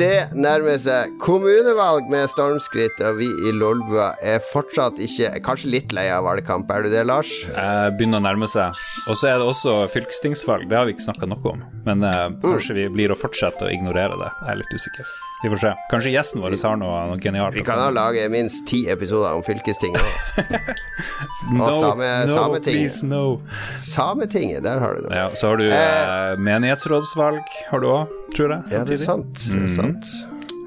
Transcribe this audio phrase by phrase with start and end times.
[0.00, 5.92] Det nærmer seg kommunevalg med stormskritt, og vi i Lolbua er fortsatt ikke Kanskje litt
[5.92, 7.28] lei av valgkamp, er du det, Lars?
[7.44, 8.80] Jeg begynner å nærme seg.
[9.12, 11.66] Og så er det også fylkestingsvalg, det har vi ikke snakka noe om.
[11.84, 14.30] Men eh, kanskje vi blir å fortsette å ignorere det.
[14.40, 15.18] Jeg er litt usikker.
[15.42, 15.72] Vi får se.
[15.90, 17.56] Kanskje gjesten vår har noe, noe genialt.
[17.56, 20.02] Vi kan da lage minst ti episoder om fylkestinget
[21.54, 22.64] no, og same, no, Sametinget.
[22.66, 23.40] please, no.
[23.80, 25.14] Sametinget, der har du det.
[25.16, 27.40] Ja, så har du eh, menighetsrådsvalg,
[27.70, 28.74] har du òg, tror jeg.
[28.76, 29.46] Ja, det er sant.
[29.48, 30.12] Det er sant.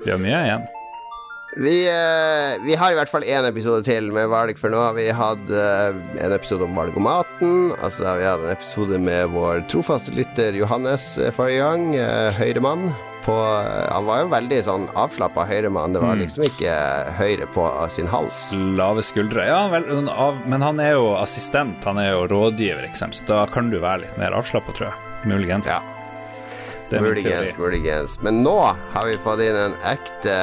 [0.04, 0.66] Vi har mye igjen.
[1.54, 4.98] Vi, eh, vi har i hvert fall én episode til med valg, for nå har
[4.98, 5.94] vi hatt eh,
[6.26, 7.76] en episode om valgomaten.
[7.78, 11.92] Altså, vi hadde en episode med vår trofaste lytter Johannes eh, forrige gang.
[11.94, 12.90] Eh, Høyremann.
[13.24, 13.36] På,
[13.88, 15.96] han var jo veldig sånn avslappa høyremann.
[15.96, 16.74] Det var liksom ikke
[17.20, 18.50] høyre på sin hals.
[18.76, 19.48] Lave skuldre.
[19.48, 23.16] Ja, vel, sånn av, men han er jo assistent, han er jo rådgiver, ikke sant?
[23.16, 25.12] så da kan du være litt mer avslappa, tror jeg.
[25.32, 25.72] Muligens.
[25.72, 25.80] Ja.
[27.02, 28.20] Muligens, muligens.
[28.22, 28.58] Men nå
[28.94, 30.36] har vi fått inn en ekte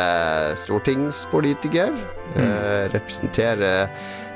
[0.59, 1.93] stortingspolitiker.
[2.35, 2.41] Mm.
[2.41, 3.89] Eh, representere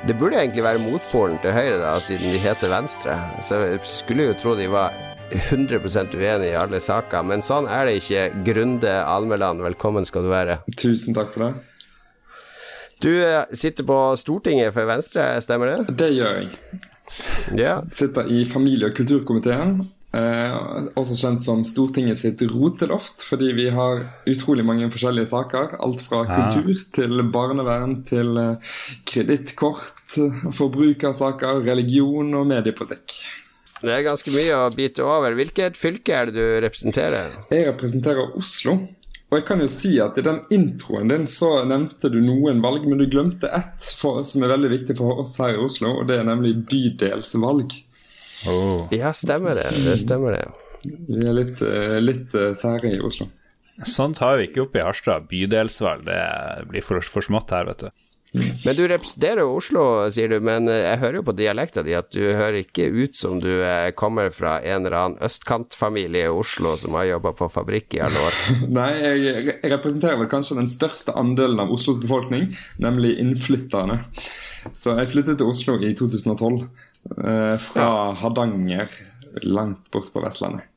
[0.05, 3.15] Det burde egentlig være motpolen til Høyre, da, siden de heter Venstre.
[3.41, 4.93] Så jeg skulle jo tro de var
[5.31, 8.25] 100% uenige i alle saker, men sånn er det ikke.
[8.47, 10.59] Grunde Almeland, velkommen skal du være.
[10.77, 11.53] Tusen takk for det.
[13.03, 15.95] Du eh, sitter på Stortinget for Venstre, stemmer det?
[15.99, 16.53] Det gjør jeg.
[17.59, 17.81] Ja.
[17.93, 19.75] Sitter i familie- og kulturkomiteen.
[20.15, 20.55] Eh,
[20.95, 25.75] også kjent som Stortinget sitt roteloft, fordi vi har utrolig mange forskjellige saker.
[25.83, 26.35] Alt fra Ah.
[26.53, 28.55] kultur til barnevern til eh,
[29.05, 30.15] kredittkort,
[30.55, 33.19] forbrukersaker, religion og mediepolitikk.
[33.85, 35.35] Det er ganske mye å bite over.
[35.37, 37.35] Hvilket fylke er det du representerer?
[37.53, 38.79] Jeg representerer Oslo.
[39.31, 42.85] Og jeg kan jo si at I den introen din så nevnte du noen valg,
[42.87, 46.09] men du glemte ett for, som er veldig viktig for oss her i Oslo, og
[46.09, 47.73] det er nemlig bydelsvalg.
[48.49, 48.85] Oh.
[48.93, 49.71] Ja, stemmer det.
[49.85, 50.45] Det stemmer det.
[50.85, 53.27] Vi er litt, eh, litt eh, sære i Oslo.
[53.83, 55.25] Sånt har vi ikke oppe i Harstad.
[55.27, 56.21] Bydelsvalg, det
[56.69, 58.04] blir for, for smått her, vet du.
[58.65, 61.95] Men du representerer jo Oslo, sier du, men eh, jeg hører jo på dialekta di
[61.97, 66.33] at du hører ikke ut som du eh, kommer fra en eller annen østkantfamilie i
[66.33, 68.39] Oslo som har jobba på fabrikk i alle år.
[68.79, 72.47] Nei, jeg, jeg representerer vel kanskje den største andelen av Oslos befolkning,
[72.81, 74.01] nemlig innflytterne.
[74.73, 76.63] Så jeg flyttet til Oslo i 2012,
[77.17, 77.89] eh, fra
[78.21, 78.89] Hardanger,
[79.45, 80.71] langt bort på Vestlandet.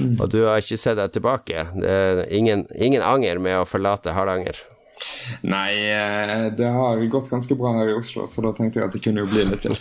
[0.00, 1.66] Og du har ikke sett deg tilbake.
[1.76, 4.58] Det ingen, ingen anger med å forlate Hardanger.
[5.42, 8.96] Nei, eh, det har gått ganske bra her i Oslo, så da tenkte jeg at
[8.96, 9.78] det kunne jo bli litt til.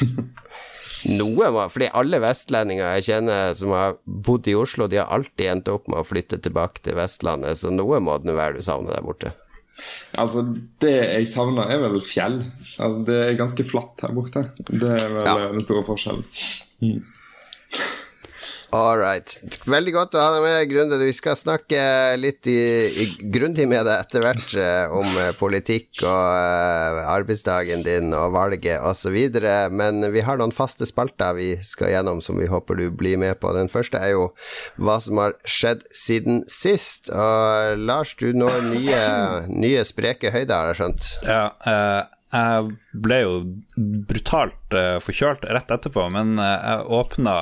[1.06, 5.50] Noe må Fordi alle vestlendinger jeg kjenner som har bodd i Oslo, de har alltid
[5.52, 8.66] endt opp med å flytte tilbake til Vestlandet, så noe må det nå være du
[8.66, 9.34] savner der borte.
[10.16, 10.42] Altså,
[10.80, 12.40] Det jeg savner, er vel fjell.
[12.80, 14.46] Altså, det er ganske flatt her borte.
[14.70, 15.36] Det er vel Ja.
[15.52, 16.24] den store forskjellen.
[18.76, 19.36] All right.
[19.64, 20.98] Veldig godt å ha deg med, Grunde.
[21.00, 21.80] Vi skal snakke
[22.20, 22.58] litt i,
[23.02, 28.34] i grundig med deg etter hvert eh, om eh, politikk og eh, arbeidsdagen din og
[28.36, 29.16] valget osv.
[29.72, 33.38] Men vi har noen faste spalter vi skal gjennom som vi håper du blir med
[33.40, 33.54] på.
[33.56, 34.28] Den første er jo
[34.76, 37.08] hva som har skjedd siden sist.
[37.08, 39.00] Og Lars, du når nye,
[39.48, 41.10] nye spreke høyder, har jeg skjønt.
[41.24, 42.02] Ja, uh,
[42.36, 43.32] jeg ble jo
[44.08, 47.34] brutalt uh, forkjølt rett etterpå, men eh, jeg åpna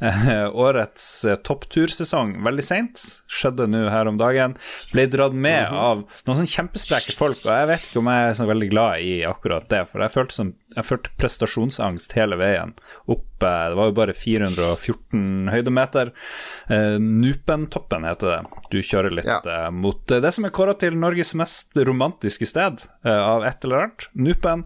[0.00, 1.06] eh, årets
[1.46, 3.02] topptursesong veldig seint.
[3.30, 4.56] Skjedde nå her om dagen.
[4.92, 8.38] Ble dratt med av noen sånn kjempespreke folk, og jeg vet ikke om jeg er
[8.40, 12.74] så veldig glad i akkurat det, for jeg følte, som, jeg følte prestasjonsangst hele veien.
[13.10, 16.12] Opp, det var jo bare 414 høydemeter.
[17.02, 18.38] Nupentoppen heter det.
[18.72, 19.68] Du kjører litt Ja.
[19.70, 24.08] mot det som er kåra til Norges mest romantiske sted av et eller annet.
[24.16, 24.64] Nupen.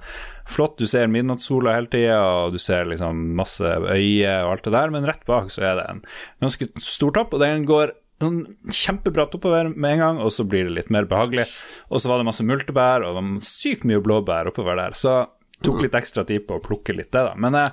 [0.51, 4.75] Flott, du ser midnattssola hele tida, og du ser liksom masse øyer og alt det
[4.75, 6.05] der, men rett bak så er det en
[6.43, 10.67] ganske stor topp, og den går sånn kjempebratt oppover med en gang, og så blir
[10.69, 11.47] det litt mer behagelig.
[11.89, 14.97] Og så var det masse multebær, og det var sykt mye blåbær oppover der.
[14.99, 15.23] Så
[15.65, 17.35] tok litt ekstra tid på å plukke litt det, da.
[17.41, 17.73] Men jeg,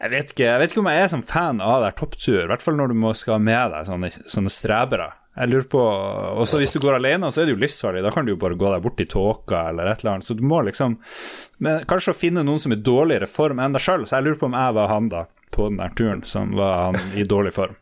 [0.00, 2.50] jeg, vet, ikke, jeg vet ikke om jeg er sånn fan av der topptur, i
[2.50, 5.10] hvert fall når du må skal ha med deg sånne, sånne strebere.
[5.36, 5.80] Jeg lurer på
[6.40, 8.02] Også hvis du går alene, så er det jo livsfarlig.
[8.06, 10.28] Da kan du jo bare gå deg bort i tåka eller et eller annet.
[10.28, 10.96] Så du må liksom
[11.60, 14.06] Men kanskje å finne noen som er i dårligere form enn deg sjøl.
[14.08, 16.88] Så jeg lurer på om jeg var han da, på den der turen, som var
[16.88, 17.76] han i dårlig form.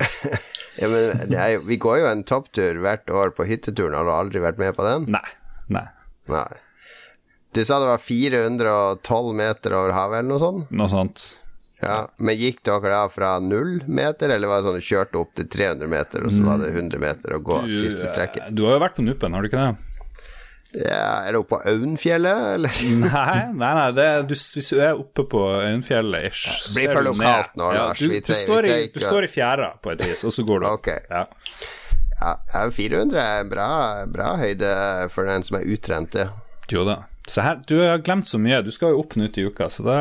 [0.80, 3.92] Ja, men det jo, vi går jo en topptur hvert år på hytteturen.
[3.98, 5.02] Har du aldri vært med på den?
[5.12, 5.26] Nei.
[5.68, 5.82] Nei.
[6.30, 6.46] Nei.
[7.52, 10.70] Du sa det var 412 meter over havet, eller noe sånt?
[10.72, 11.24] Noe sånt.
[11.82, 15.30] Ja, Men gikk dere da fra null meter, eller var det sånn du kjørte opp
[15.38, 18.50] til 300 meter, og så var det 100 meter å gå siste strekket?
[18.54, 19.86] Du har jo vært på Nuppen, har du ikke det?
[20.70, 22.76] Ja, er det oppe på Aunfjellet, eller?
[23.00, 26.92] Nei, nei, nei det, er- du, hvis du er oppe på Aunfjellet ish, så blir
[26.92, 27.48] ser du ned.
[27.58, 27.98] nå, Ja, Lars.
[27.98, 30.68] Du, du, står i, du står i fjæra på et vis, og så går du
[30.70, 30.84] opp.
[30.84, 30.92] Ok.
[31.10, 31.24] Ja.
[32.20, 32.36] Ja,
[32.76, 33.66] 400 er bra,
[34.12, 34.70] bra høyde
[35.10, 36.28] for den som er utrent, det.
[36.70, 37.00] Jo da.
[37.30, 38.58] Så her, du har glemt så mye.
[38.66, 39.98] Du skal jo opp nå til uka, så det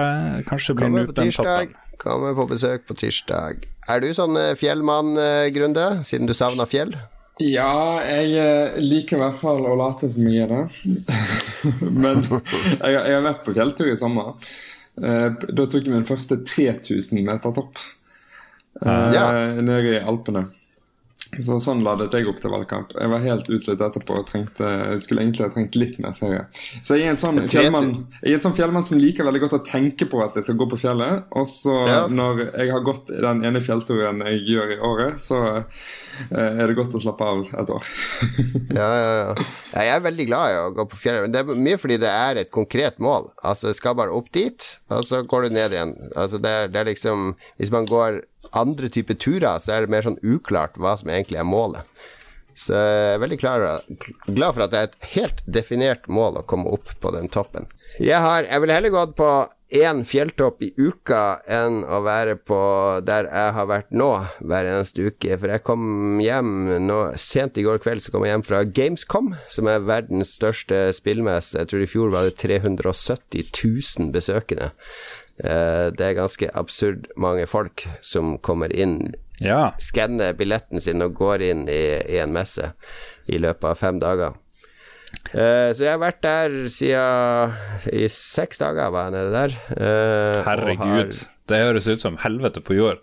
[0.49, 1.75] kanskje blir nå den toppen.
[2.01, 3.65] Kommer på besøk på tirsdag.
[3.91, 5.13] Er du sånn eh, fjellmann,
[5.53, 6.93] Grunde, siden du savna fjell?
[7.39, 10.63] Ja, jeg eh, liker i hvert fall å late som jeg er det.
[12.03, 14.33] Men jeg, jeg har vært på fjelltur i sommer.
[14.99, 17.79] Eh, Da tok jeg min første 3000 meter topp.
[18.83, 19.27] eh, Ja.
[19.61, 20.47] Nede i Alpene.
[21.39, 22.93] Så Sånn ladet jeg opp til valgkamp.
[22.97, 26.45] Jeg var helt utslitt etterpå og trengte, jeg skulle egentlig ha trengt litt mer ferie.
[26.81, 27.89] Så jeg er en sånn fjellmann,
[28.23, 30.57] jeg er en sånn fjellmann som liker veldig godt å tenke på at jeg skal
[30.57, 31.27] gå på fjellet.
[31.37, 31.99] Og så Ja.
[32.07, 36.77] når jeg har gått den ene fjellturen jeg gjør i året, så eh, er det
[36.79, 37.83] godt å slappe av et år.
[38.79, 39.35] Ja, ja, ja.
[39.35, 39.45] ja.
[39.75, 42.09] Jeg er veldig glad i å gå på fjellet, men det er mye fordi det
[42.09, 43.29] er et konkret mål.
[43.43, 45.93] Altså, jeg skal bare opp dit, og så går du ned igjen.
[46.15, 48.21] Altså, det er, det er liksom Hvis man går
[48.57, 52.07] andre typer turer, så er det mer sånn uklart hva som egentlig er målet.
[52.59, 53.65] Så jeg er veldig klar,
[54.27, 57.69] glad for at det er et helt definert mål å komme opp på den toppen.
[57.99, 59.29] Jeg, har, jeg ville heller gått på
[59.79, 62.59] én fjelltopp i uka enn å være på
[63.05, 64.09] der jeg har vært nå
[64.41, 65.37] hver eneste uke.
[65.37, 66.51] For jeg kom hjem
[66.83, 70.87] nå, sent i går kveld så kom jeg hjem fra Gamescom, som er verdens største
[70.97, 71.61] spillmesse.
[71.61, 74.73] Jeg tror i fjor var det 370 000 besøkende.
[75.43, 79.71] Eh, Det er ganske absurd mange folk som kommer inn Ja.
[79.79, 82.73] skanner billetten sin og går inn i, i en messe
[83.29, 84.33] i løpet av fem dager.
[85.33, 87.53] Uh, så jeg har vært der siden
[87.97, 89.55] I seks dager var jeg nede der.
[89.73, 90.85] Uh, Herregud.
[90.85, 92.99] har- Det høres ut som helvete på jord.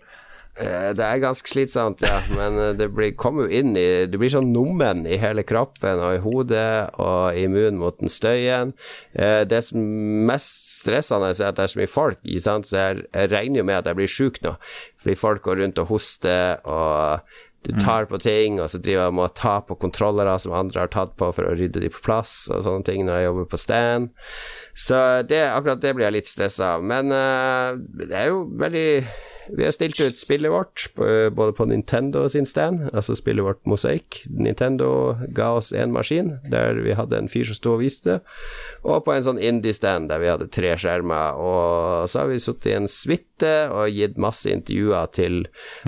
[0.59, 4.17] Eh, Det er ganske slitsomt, ja, men eh, det blir, kommer jo inn i Du
[4.17, 8.73] blir sånn nummen i hele kroppen og i hodet og immun mot den støyen.
[9.13, 9.83] Eh, Det som
[10.29, 12.69] mest stressende er at det er så mye folk, sant?
[12.69, 14.55] så jeg, jeg regner jo med at jeg blir sjuk nå.
[14.97, 17.21] Fordi folk går rundt og hoster, og
[17.67, 20.85] du tar på ting, og så driver jeg med å ta på kontrollere som andre
[20.85, 23.47] har tatt på for å rydde de på plass, og sånne ting når jeg jobber
[23.51, 24.09] på stand.
[24.77, 26.85] Så det, akkurat det blir jeg litt stressa av.
[26.87, 28.87] Men det er jo veldig
[29.49, 34.23] vi har stilt ut spillet vårt både på Nintendo sin stand, altså spillet vårt Mosaikk.
[34.29, 38.19] Nintendo ga oss en maskin der vi hadde en fyr som sto og viste
[38.87, 41.37] og på en sånn indie-stand der vi hadde tre skjermer.
[41.39, 45.39] Og så har vi sittet i en suite og gitt masse intervjuer til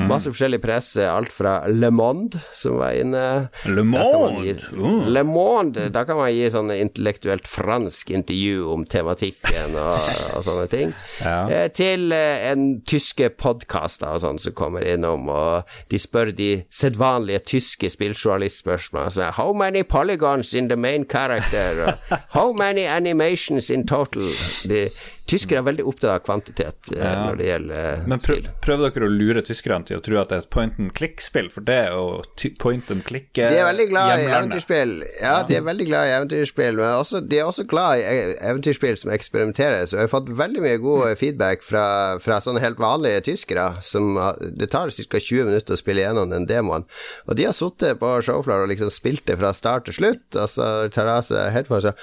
[0.09, 3.23] masse forskjellig presse, alt fra Le Monde, som var inne
[3.69, 4.43] Le Monde!
[4.45, 4.55] gi!
[4.75, 4.99] Mm.
[5.15, 10.67] Le Monde, da kan man gi sånne intellektuelt fransk intervju om tematikken og, og sånne
[10.71, 10.93] ting.
[11.23, 11.39] Ja.
[11.49, 16.49] Eh, Til eh, en tyske podkaster og sånn som kommer innom, og de spør de
[16.73, 21.97] sedvanlige tyske spilljournalistspørsmålene er How many polygons in the main character?
[22.35, 24.29] How many animations in total?
[24.69, 24.87] De,
[25.29, 27.13] tyskere er veldig opptatt av kvantitet eh, Ja.
[27.27, 28.49] når det gjelder eh, Men prøv, spill.
[28.65, 31.49] prøver dere å lure tyskerne til å tro at det er et point and click-spill?
[31.53, 34.93] For det er jo point and click De er veldig glad i eventyrspill.
[35.21, 38.35] Ja, de er veldig glad i eventyrspill, men også, de er også glad i e-
[38.51, 39.93] eventyrspill som eksperimenteres.
[39.93, 41.85] Og jeg har fått veldig mye god feedback fra,
[42.23, 43.69] fra sånne helt vanlige tyskere.
[43.85, 44.15] Som,
[44.59, 45.19] det tar ca.
[45.29, 46.85] 20 minutter å spille gjennom den demoen.
[47.27, 50.25] Og de har sittet på showfloor og liksom spilt det fra start til slutt.
[50.39, 51.93] Altså, er headphones og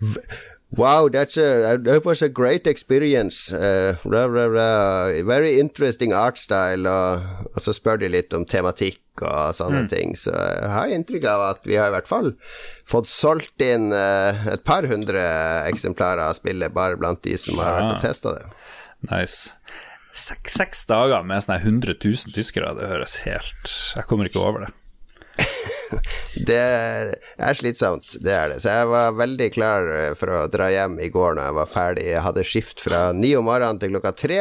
[0.00, 0.22] v-
[0.70, 3.52] Wow, that's a, that was a great experience.
[3.52, 5.22] Uh, blah, blah, blah.
[5.22, 6.88] Very interesting art style.
[6.90, 10.16] Og, og så spør de litt om tematikk og sånne ting.
[10.18, 12.32] Så jeg har inntrykk av at vi har i hvert fall
[12.84, 15.22] fått solgt inn uh, et par hundre
[15.70, 18.50] eksemplarer av spillet bare blant de som har vært og testa det.
[19.12, 19.54] Nice.
[20.16, 24.64] Seks, seks dager med sånne 100 000 tyskere, det høres helt Jeg kommer ikke over
[24.64, 24.72] det.
[26.46, 28.60] Det er slitsomt, det er det.
[28.62, 31.70] Så jeg var veldig klar eh, for å dra hjem i går når jeg var
[31.70, 32.06] ferdig.
[32.10, 34.40] Jeg hadde skift fra ni om morgenen til klokka tre.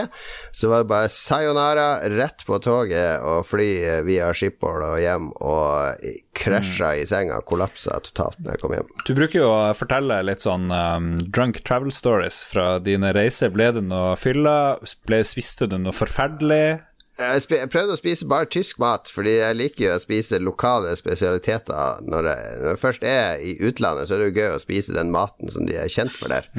[0.56, 5.32] Så var det bare sayonara, rett på toget og fly eh, via Skiphol og hjem,
[5.46, 8.92] og krasja i senga, kollapsa totalt når jeg kom hjem.
[9.08, 13.54] Du bruker jo å fortelle litt sånn um, drunk travel stories fra dine reiser.
[13.56, 14.78] Ble det noe fylla?
[15.08, 16.82] Ble, spiste du noe forferdelig?
[17.16, 22.02] Jeg, prøvde å spise bare tysk mat, fordi jeg liker jo å spise lokale spesialiteter.
[22.04, 24.96] Når jeg, når jeg først er i utlandet, så er det jo gøy å spise
[24.98, 26.50] den maten som de er kjent for der.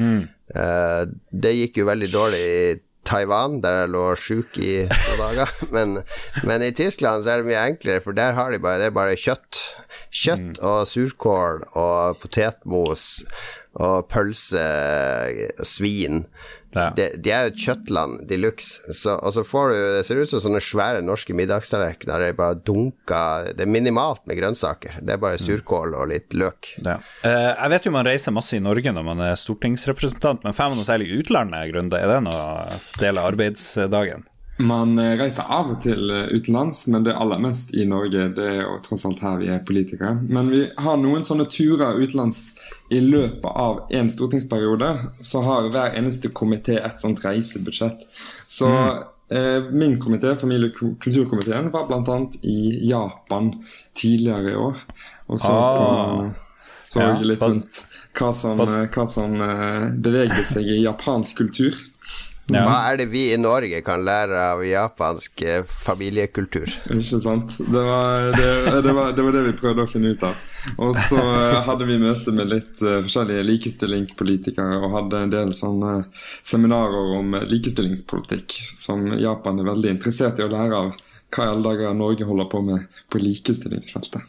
[0.57, 2.75] Eh, det gikk jo veldig dårlig i
[3.07, 5.53] Taiwan, der jeg lå sjuk i noen dager.
[5.75, 5.99] Men,
[6.43, 8.97] men i Tyskland så er det mye enklere, for der har de bare, det er
[8.97, 9.61] bare kjøtt.
[10.11, 13.07] Kjøtt og surkål og potetmos
[13.77, 14.65] og pølse,
[15.67, 16.25] svin.
[16.77, 16.87] Ja.
[16.95, 20.21] Det, de er jo et kjøttland de luxe, så, og så får du Det ser
[20.21, 24.99] ut som sånne svære norske middagstallerkener der det bare dunker Det er minimalt med grønnsaker.
[25.01, 26.73] Det er bare surkål og litt løk.
[26.85, 26.99] Ja.
[27.25, 30.71] Eh, jeg vet jo man reiser masse i Norge når man er stortingsrepresentant, men får
[30.71, 31.99] man noe særlig i utlandet, Grunde?
[31.99, 34.27] Er det noe del av arbeidsdagen?
[34.57, 38.29] Man eh, reiser av og til eh, utenlands, men det aller mest i Norge.
[38.37, 40.15] Det er jo tross alt her vi er politikere.
[40.23, 42.55] Men vi har noen sånne turer utenlands
[42.89, 44.89] i løpet av en stortingsperiode.
[45.21, 48.07] Så har hver eneste komité et sånt reisebudsjett.
[48.49, 49.03] Så mm.
[49.37, 52.17] eh, min komité, familie- og kulturkomiteen, var bl.a.
[52.41, 53.53] i Japan
[53.93, 54.81] tidligere i år.
[55.27, 55.77] Og så ah.
[55.77, 57.83] på, så ja, litt rundt
[58.17, 59.37] hva som, hva som
[60.01, 61.77] bevegde seg i japansk kultur.
[62.47, 62.61] Ja.
[62.63, 66.69] Hva er det vi i Norge kan lære av japansk eh, familiekultur?
[66.95, 67.57] Ikke sant.
[67.59, 68.45] Det var det,
[68.85, 70.37] det var det, var det, vi prøvde å finne ut av.
[70.77, 75.51] Og så eh, hadde vi møte med litt uh, forskjellige likestillingspolitikere og hadde en del
[75.59, 75.97] sånne
[76.47, 80.95] seminarer om likestillingspolitikk som Japan er veldig interessert i å lære av.
[81.27, 84.23] Hva i alle dager Norge holder på med på likestillingsfeltet.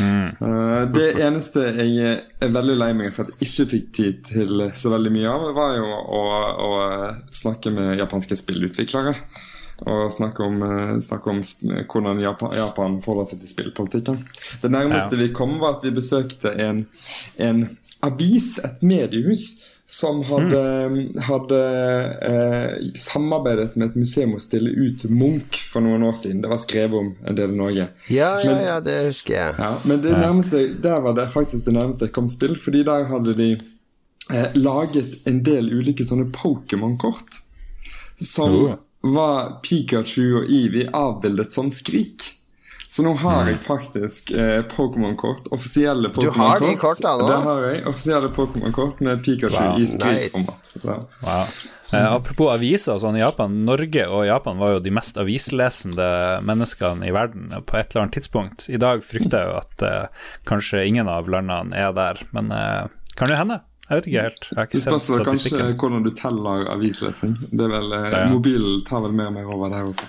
[0.00, 0.28] Mm.
[0.40, 4.66] Uh, det eneste jeg er veldig lei meg for at jeg ikke fikk tid til
[4.72, 6.22] så veldig mye av, var jo å,
[6.64, 6.70] å
[7.34, 9.16] snakke med japanske spillutviklere.
[9.90, 14.24] Og snakke om, uh, snakke om hvordan Japan, Japan forholder seg til spillpolitikken.
[14.62, 15.24] Det nærmeste ja.
[15.24, 16.84] vi kom, var at vi besøkte en,
[17.40, 17.64] en
[18.06, 19.46] avis, et mediehus,
[19.90, 21.22] som hadde, mm.
[21.26, 21.60] hadde
[22.22, 26.44] eh, samarbeidet med et museum å stille ut Munch for noen år siden.
[26.44, 27.88] Det var skrevet om en del i Norge.
[28.06, 29.56] Ja, ja, men, ja, det husker jeg.
[29.58, 33.08] Ja, men det nærmeste, der var det faktisk det nærmeste jeg kom spill, fordi der
[33.10, 37.42] hadde de eh, laget en del ulike sånne Pokémon-kort.
[38.22, 38.78] Som oh.
[39.10, 42.30] var Pikachu og Evie avbildet som Skrik.
[42.90, 45.46] Så nå har jeg faktisk eh, Pokémon-kort.
[45.54, 46.34] Offisielle Pokémon-kort.
[46.34, 47.28] Du har de kortene nå?
[47.28, 47.82] Det har jeg.
[47.86, 49.86] Offisielle Pokémon-kort med Pikachu wow, i.
[49.86, 50.56] Nice.
[50.82, 51.44] Wow.
[51.94, 53.60] Eh, apropos aviser og sånn i Japan.
[53.66, 56.10] Norge og Japan var jo de mest avislesende
[56.46, 58.66] menneskene i verden på et eller annet tidspunkt.
[58.66, 62.90] I dag frykter jeg jo at eh, kanskje ingen av landene er der, men eh,
[63.14, 63.62] kan jo hende.
[63.90, 64.44] Jeg vet ikke helt.
[64.52, 65.58] Jeg har ikke sett statistikken.
[65.58, 67.32] Kanskje hvordan du teller avislesing.
[67.50, 68.20] Det er vel, det, ja.
[68.30, 70.06] Mobilen tar vel mer og mer over der også.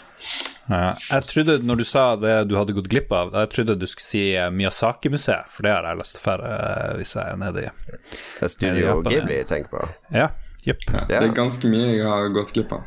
[0.70, 0.92] Ja.
[1.10, 4.06] Jeg trodde, når du sa det du hadde gått glipp av, jeg trodde du skulle
[4.06, 7.42] si eh, Miyazaki-museet, for det har jeg lyst til å dra eh, hvis jeg er
[7.42, 9.90] nede i Det er Studio Ghibli tenker på.
[10.14, 10.30] Ja,
[10.62, 10.84] Yep.
[10.94, 12.84] Ja, det er ganske mye jeg har gått glipp av.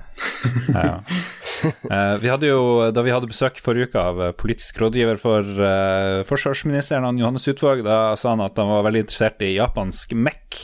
[0.70, 0.92] ja.
[1.90, 2.60] eh, vi hadde jo,
[2.94, 7.82] da vi hadde besøk forrige uke av eh, politisk rådgiver for eh, forsvarsministeren, Johannes Utvåg,
[7.86, 10.62] da sa han at han var veldig interessert i japansk MEC,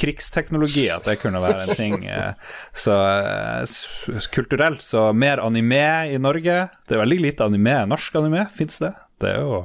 [0.00, 2.04] krigsteknologi, at det kunne være en ting.
[2.04, 2.36] Eh,
[2.76, 6.66] så eh, kulturelt så mer anime i Norge.
[6.84, 7.78] Det er veldig lite anime.
[7.88, 8.92] Norsk anime, fins det?
[9.20, 9.64] Det er jo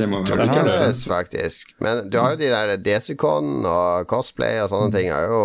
[0.00, 1.76] det må være Ridiculous, faktisk.
[1.84, 5.42] Men du har jo de der Desicon og cosplay og sånne ting har jo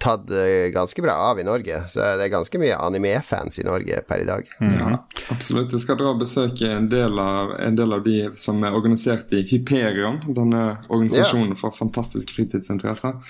[0.00, 1.82] tatt eh, ganske bra av i Norge.
[1.88, 4.48] Så det er ganske mye anime-fans i Norge per i dag.
[4.60, 4.74] Mm.
[4.78, 4.92] Ja,
[5.34, 5.74] absolutt.
[5.76, 9.32] Jeg skal dra og besøke en del, av, en del av de som er organisert
[9.36, 11.60] i Hyperion, denne organisasjonen ja.
[11.60, 13.20] for fantastiske fritidsinteresser.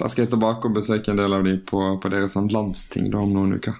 [0.00, 3.12] Da skal jeg tilbake og besøke en del av de på, på deres sånn landsting
[3.14, 3.78] da, om noen uker.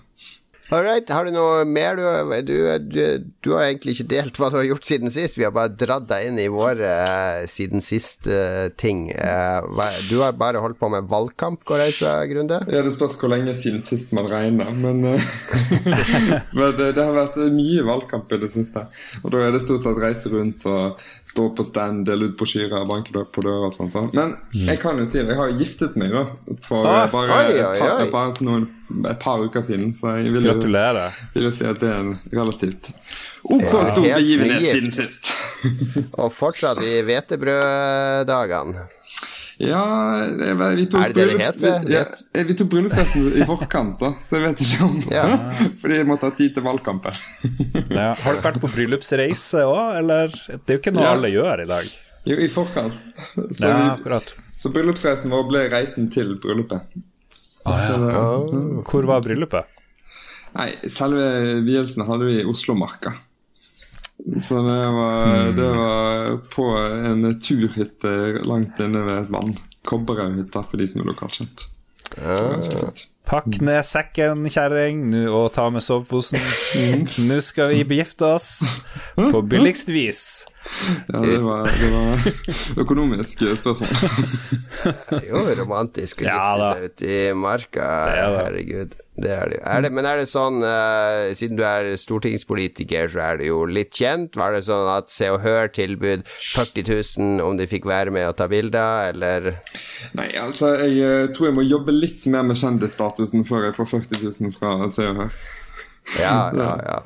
[0.67, 1.95] Alright, har du noe mer?
[1.95, 2.57] Du, du,
[2.91, 5.37] du, du, har egentlig ikke delt hva du har gjort siden sist.
[5.39, 9.05] Vi har bare dratt deg inn i våre uh, siden sist-ting.
[9.15, 12.59] Uh, uh, du har bare holdt på med valgkamp, går jeg ut fra, Grunde?
[12.73, 15.29] Ja, det spørs hvor lenge siden sist man regner, men, eh,
[16.57, 18.89] men det, det, har vært mye valgkamp i det siste.
[19.23, 20.99] Og da er det stort sett reise rundt og
[21.31, 23.95] stå på stand, dele ut brosjyrer, banke på døra og sånt.
[24.19, 26.27] Men jeg kan jo si det, jeg har giftet meg da,
[26.67, 27.95] for ah, bare oi, oi, oi.
[28.03, 29.93] et par, noen et par uker siden.
[29.95, 31.17] Så jeg vil, Gratulerer.
[31.35, 32.91] vil si at det er en relativt
[33.47, 35.33] OK ja, stor begivenhet siden sist.
[36.21, 38.87] og fortsatt i hvetebrøddagene.
[39.59, 39.83] Ja,
[40.77, 42.03] vi tok, bryllups, ja,
[42.45, 45.23] vi tok bryllupsfesten i forkant, da, så jeg vet ikke om ja.
[45.81, 47.17] Fordi jeg måtte ha tid til valgkampen.
[47.89, 48.11] ja.
[48.25, 50.35] Har du vært på bryllupsreise òg, eller?
[50.35, 51.89] Det er jo ikke noe alle gjør i dag.
[52.29, 53.01] Jo, i forkant.
[53.55, 54.21] Så, vi,
[54.61, 56.93] så bryllupsreisen vår ble reisen til bryllupet.
[57.67, 57.97] Ah, ja.
[58.23, 58.83] ah.
[58.87, 59.73] Hvor var bryllupet?
[60.57, 61.27] Nei, Selve
[61.67, 63.13] vielsen hadde vi i Oslomarka.
[64.41, 65.57] Så det var, hmm.
[65.57, 68.15] det var på en turhytte
[68.49, 69.57] langt inne ved et vann.
[69.87, 71.67] Kobberhaughytta, for de som er lokalkjent.
[72.17, 72.89] Ja.
[73.27, 76.43] Pakk ned sekken, kjerring, og ta med soveposen.
[76.77, 77.07] Mm.
[77.25, 78.61] Nå skal vi begifte oss
[79.17, 80.21] på billigst vis.
[81.13, 82.29] Ja, det var, det var
[82.85, 83.91] økonomisk spørsmål.
[85.29, 87.91] jo, romantisk å gifte seg ute i marka.
[88.43, 88.97] Herregud.
[89.17, 89.61] Det er det.
[89.65, 93.63] Er det, men er det sånn, uh, siden du er stortingspolitiker, så er det jo
[93.65, 94.37] litt kjent?
[94.37, 98.29] Var det sånn at Se og Hør tilbød 40 000 om de fikk være med
[98.29, 99.55] og ta bilder, eller?
[100.19, 103.93] Nei, altså, jeg uh, tror jeg må jobbe litt mer med kjendisstatusen før jeg får
[103.95, 105.39] 40 000 fra Se og Hør.
[106.21, 106.99] Ja, ja, ja.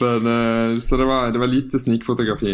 [0.00, 2.52] Men, uh, så det var, det var, lite snikfotografi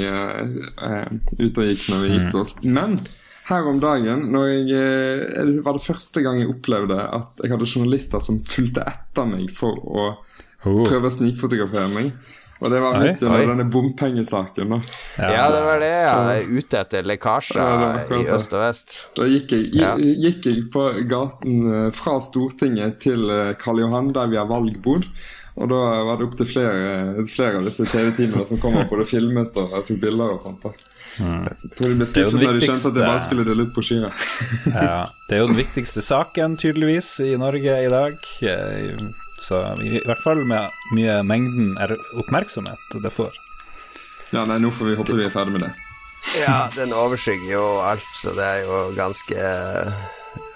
[1.38, 2.54] ute og gikk når vi gikk til oss.
[2.62, 3.00] Men
[3.48, 7.50] her om dagen, når jeg, eh, det var det første gang jeg opplevde at jeg
[7.50, 10.12] hadde journalister som fulgte etter meg for å
[10.62, 10.84] Oh.
[10.86, 12.12] prøve å snikfotografere meg.
[12.62, 14.68] Og det var midt under denne bompengesaken.
[14.70, 14.76] da.
[15.18, 16.36] Ja, det var det, ja.
[16.46, 18.94] Ute etter lekkasjer Ja, i øst og vest.
[19.16, 19.96] Da gikk jeg, Ja.
[19.96, 25.02] gikk jeg på gaten eh, fra Stortinget til eh, Karl Johan, der vi har valgbod.
[25.62, 25.78] Og da
[26.08, 30.00] var det opptil flere, flere av disse TV-teamene som kom og det filmet og tok
[30.02, 30.64] bilder og sånt.
[30.64, 30.72] da.
[31.12, 31.98] Jeg tror de ble Mm.
[32.02, 34.12] Det skuffet da de skjønte at de bare skulle dele ut brosjyrer.
[34.72, 34.94] Ja,
[35.28, 38.16] det er jo den viktigste saken, tydeligvis, i Norge i dag.
[38.42, 38.96] Eh,
[39.42, 43.32] Så i hvert fall med mye mengden er oppmerksomhet det får.
[44.32, 45.72] Ja, nei, nå får vi håpe vi er ferdig med det.
[46.40, 49.42] Ja, den overskygger jo alt, så det er jo ganske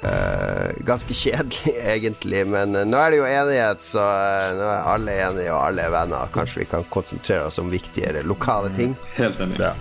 [0.02, 2.44] eh, Ganske kjedelig, egentlig.
[2.50, 5.86] Men uh, nå er det jo enighet, så uh, nå er alle enige, og alle
[5.86, 6.32] er venner.
[6.34, 8.96] Kanskje vi kan konsentrere oss om viktigere lokale ting.
[9.18, 9.60] Helt enig.
[9.62, 9.74] Ja.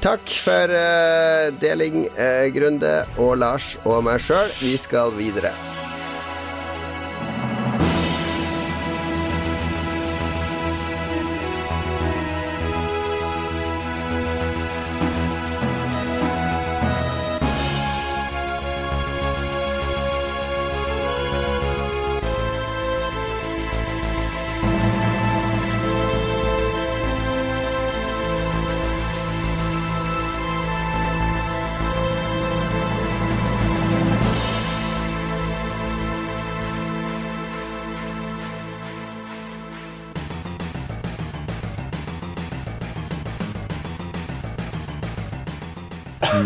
[0.00, 0.72] Takk for
[1.60, 2.06] deling,
[2.56, 4.48] Grunde og Lars og meg sjøl.
[4.62, 5.52] Vi skal videre.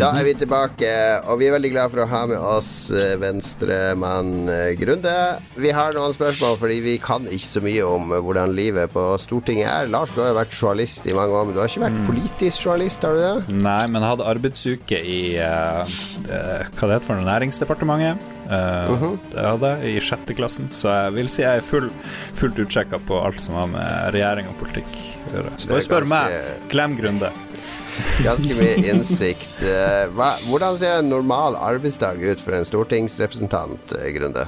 [0.04, 0.88] Da er vi tilbake,
[1.32, 5.14] og vi er veldig glad for å ha med oss eh, venstremann eh, Grunde.
[5.56, 9.70] Vi har noen spørsmål, fordi vi kan ikke så mye om hvordan livet på Stortinget
[9.70, 9.88] er.
[9.94, 12.66] Lars, du har jo vært journalist i mange år, men du har ikke vært politisk
[12.68, 13.56] journalist, har du det?
[13.64, 15.88] Nei, men hadde arbeidsuke i uh,
[16.28, 17.28] Hva det heter for noe?
[17.30, 18.30] Næringsdepartementet.
[18.44, 21.88] Eh, Det hadde jeg i sjette klassen, så jeg vil si jeg er full,
[22.36, 24.90] fullt utsjekka på alt som har med regjering og politikk
[25.30, 25.56] å gjøre.
[25.56, 26.38] Så bare spør meg.
[26.72, 27.32] Glem Grunde.
[28.24, 29.62] Ganske mye innsikt.
[29.62, 34.46] Eh, Hva, hvordan ser en normal arbeidsdag ut for en stortingsrepresentant, eh, Grunde?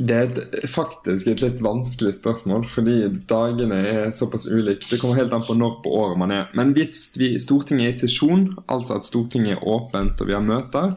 [0.00, 2.94] Det er et, faktisk et litt vanskelig spørsmål, fordi
[3.28, 4.86] dagene er såpass ulike.
[4.88, 6.46] Det kommer helt an på når på året man er.
[6.56, 10.46] Men hvis vi, Stortinget er i sesjon, altså at Stortinget er åpent og vi har
[10.46, 10.94] møter,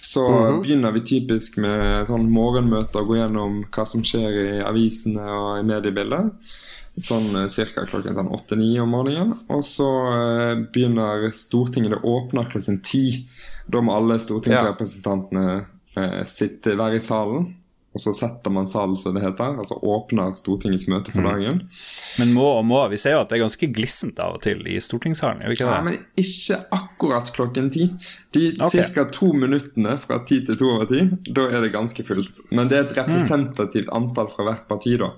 [0.00, 0.24] så
[0.62, 5.60] begynner vi typisk med sånn morgenmøter og går gjennom hva som skjer i avisene og
[5.60, 6.56] i mediebildet.
[7.06, 7.84] Sånn ca.
[7.88, 9.36] klokken sånn 8-9 om morgenen.
[9.52, 13.22] Og så eh, begynner Stortinget det åpner klokken 10.
[13.70, 15.46] Da må alle stortingsrepresentantene
[15.96, 17.48] eh, sitte, være i salen.
[17.90, 19.56] Og så setter man salen, som det heter.
[19.58, 21.64] Altså åpner Stortingets møte for dagen.
[22.22, 22.78] Men må og må.
[22.92, 25.58] Vi ser jo at det er ganske glissent av og til i stortingssalen, gjør vi
[25.58, 25.88] ikke Ja, det?
[25.88, 27.88] men ikke akkurat klokken ti.
[28.36, 28.86] De okay.
[28.94, 29.08] ca.
[29.10, 32.44] to minuttene fra ti til to over ti, da er det ganske fullt.
[32.54, 35.10] Men det er et representativt antall fra hvert parti, da.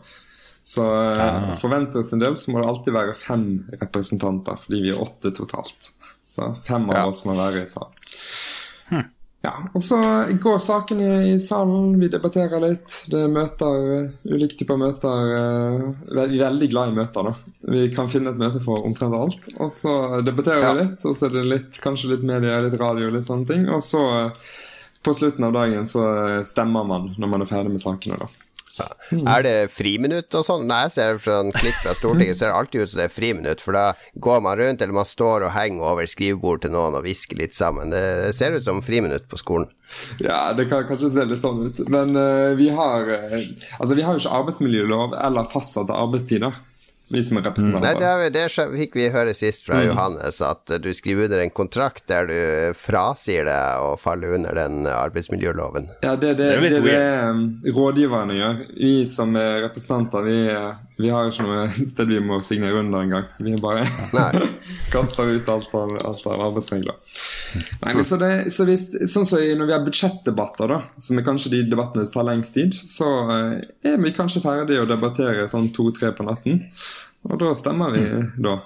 [0.62, 1.52] Så eh, Ah.
[1.58, 3.46] for Venstre sin del så må det alltid være fem
[3.80, 5.90] representanter, fordi vi er åtte totalt.
[6.26, 7.06] Så fem av Ja.
[7.08, 9.08] oss må være i salen.
[9.42, 9.96] Ja, og så
[10.38, 13.00] går sakene i salen, vi debatterer litt.
[13.10, 15.32] Det er møter, eh, ulike typer møter.
[15.34, 15.94] eh,
[16.28, 17.34] Vi er veldig glad i møter, da.
[17.72, 19.48] Vi kan finne et møte for omtrent alt.
[19.58, 20.72] Og så debatterer Ja.
[20.74, 23.68] vi litt, og så er det litt, kanskje litt media, litt radio, litt sånne ting.
[23.68, 24.32] Og så,
[25.02, 28.26] på slutten av dagen, så stemmer man når man er ferdig med sakene, da.
[28.80, 30.64] Er det friminutt og sånn?
[30.68, 33.12] Når jeg ser fra en klipp fra Stortinget, ser det alltid ut som det er
[33.12, 33.84] friminutt, for da
[34.24, 37.56] går man rundt, eller man står og henger over skrivebord til noen og hvisker litt
[37.56, 37.92] sammen.
[37.92, 39.68] Det ser ut som friminutt på skolen.
[40.24, 41.82] Ja, det kan kanskje se litt sånn ut.
[41.92, 43.34] Men uh, vi har uh,
[43.76, 46.56] Altså, vi har jo ikke arbeidsmiljølov eller fastsatte arbeidstider,
[47.12, 47.98] vi som er representanter.
[48.00, 51.54] Nei, det, det fikk vi høre sist fra Johannes, at eh, du skriver under en
[51.54, 52.38] kontrakt der du
[52.78, 55.90] frasier deg å falle under den arbeidsmiljøloven.
[56.04, 57.42] Ja, det er det, Det er det, er det um,
[57.76, 58.62] rådgiverne gjør.
[58.76, 63.06] Vi som er representanter, vi, eh, vi har ikke noe sted vi må signere under
[63.06, 63.28] engang.
[63.42, 64.46] Vi bare Nei.
[64.92, 66.98] kaster ut alt av, alt av arbeidsregler.
[67.82, 71.26] Nei, men så det, så hvis, sånn så når vi har budsjettdebatter, da, som er
[71.26, 73.56] kanskje de debattene som tar lengst tid, så eh,
[73.92, 76.62] er vi kanskje ferdige å debattere sånn to-tre på natten.
[77.30, 78.04] Og da stemmer vi
[78.42, 78.58] da.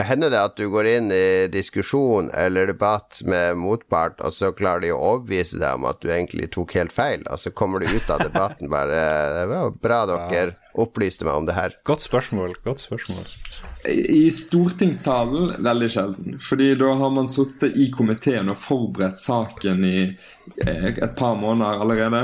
[0.00, 4.86] Hender det at du går inn i diskusjon eller debatt med motpart, og så klarer
[4.86, 7.90] de å overbevise deg om at du egentlig tok helt feil, og så kommer du
[7.92, 9.02] ut av debatten bare
[9.36, 11.74] Det var bra dere opplyste meg om det her.
[11.84, 12.54] Godt spørsmål.
[12.64, 13.26] Godt spørsmål.
[13.92, 16.38] I stortingssalen veldig sjelden.
[16.40, 21.84] Fordi da har man sittet i komiteen og forberedt saken i eh, et par måneder
[21.84, 22.22] allerede.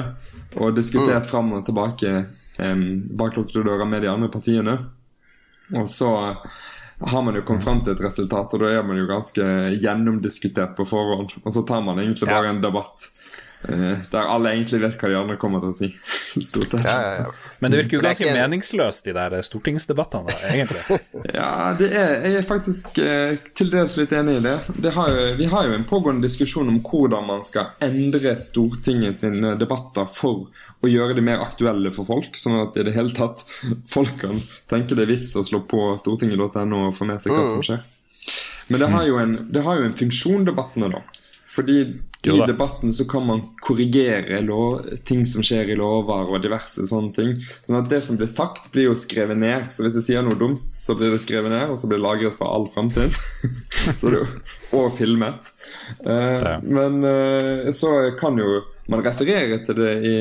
[0.56, 2.14] Og diskutert fram og tilbake
[2.56, 2.86] um,
[3.20, 4.78] bak lukkede dører med de andre partiene.
[5.76, 6.10] Og så
[7.00, 9.44] har man jo kommet fram til et resultat, og da er man jo ganske
[9.78, 11.36] gjennomdiskutert på forhånd.
[11.44, 13.10] Og så tar man egentlig bare en debatt.
[13.62, 15.88] Eh, der alle egentlig vet hva de andre kommer til å si.
[16.50, 16.84] Stort sett.
[16.86, 17.54] Ja, ja, ja.
[17.58, 21.00] Men det virker jo ganske meningsløst, de der stortingsdebattene, da, egentlig.
[21.38, 24.54] Ja, det er, jeg er faktisk eh, til dels litt enig i det.
[24.78, 29.18] det har jo, vi har jo en pågående diskusjon om hvordan man skal endre Stortinget
[29.18, 30.46] sine debatter for
[30.78, 32.38] å gjøre de mer aktuelle for folk.
[32.38, 33.42] Sånn at i det hele tatt
[33.90, 34.38] folk kan
[34.70, 37.82] tenke det er vits å slå på stortinget.no og få med seg hva som skjer.
[38.68, 41.02] Men det har jo en, det har jo en funksjon, debattene, da.
[41.48, 41.80] Fordi
[42.26, 47.12] i debatten så kan man korrigere lov, ting som skjer i lover og diverse sånne
[47.14, 47.36] ting.
[47.66, 49.68] Sånn at det som blir sagt, blir jo skrevet ned.
[49.70, 52.06] Så hvis jeg sier noe dumt, så blir det skrevet ned, og så blir det
[52.08, 53.14] lagret for all framtid.
[54.00, 54.26] så det jo
[54.78, 55.52] Og filmet.
[56.02, 56.58] Uh, Ja.
[56.62, 60.18] Men uh, så kan jo man referere til det i,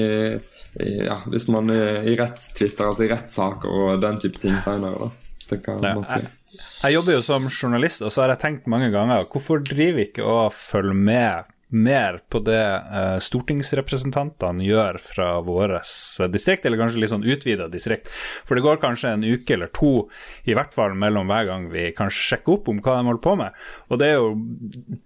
[0.83, 5.09] i ja, hvis man er i rettstvister, altså i rettssaker og den type ting senere.
[5.47, 6.19] Det kan man si.
[6.59, 10.27] jeg, jobber jo som journalist, og så har jeg tenkt mange ganger hvorfor driver ikke
[10.27, 15.91] å følge med mer på det eh, stortingsrepresentantene gjør fra vårt
[16.31, 18.11] distrikt, eller kanskje litt sånn utvida distrikt.
[18.47, 20.07] For det går kanskje en uke eller to,
[20.47, 23.35] i hvert fall mellom hver gang vi kanskje sjekker opp om hva de holder på
[23.43, 23.63] med.
[23.91, 24.33] Og det er jo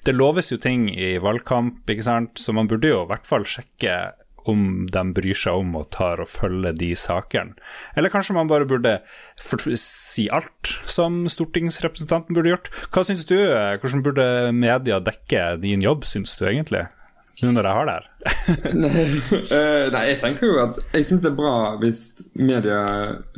[0.06, 3.46] Det loves jo ting i valgkamp, ikke sant, så man burde jo i hvert fall
[3.48, 3.96] sjekke
[4.50, 7.58] om de bryr seg om og tar og følger de sakene.
[7.98, 9.00] Eller kanskje man bare burde
[9.80, 12.72] si alt, som stortingsrepresentanten burde gjort.
[12.94, 13.38] Hva syns du?
[13.38, 14.26] Hvordan burde
[14.56, 16.88] media dekke din jobb, syns du egentlig?
[17.40, 18.08] Nå når jeg har det her.
[18.82, 18.90] nei,
[19.56, 22.02] eh, jeg tenker jo at Jeg syns det er bra hvis
[22.38, 22.82] media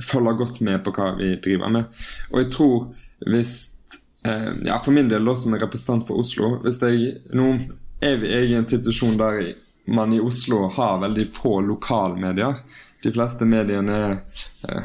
[0.04, 2.02] følger godt med på hva vi driver med.
[2.34, 2.76] Og jeg tror
[3.30, 3.54] hvis
[4.26, 7.54] eh, Ja, for min del, da som er representant for Oslo Hvis jeg Nå
[8.04, 9.54] er vi i en situasjon der
[9.86, 12.58] man i Oslo har veldig få lokalmedier.
[13.04, 13.98] De fleste mediene
[14.70, 14.84] eh,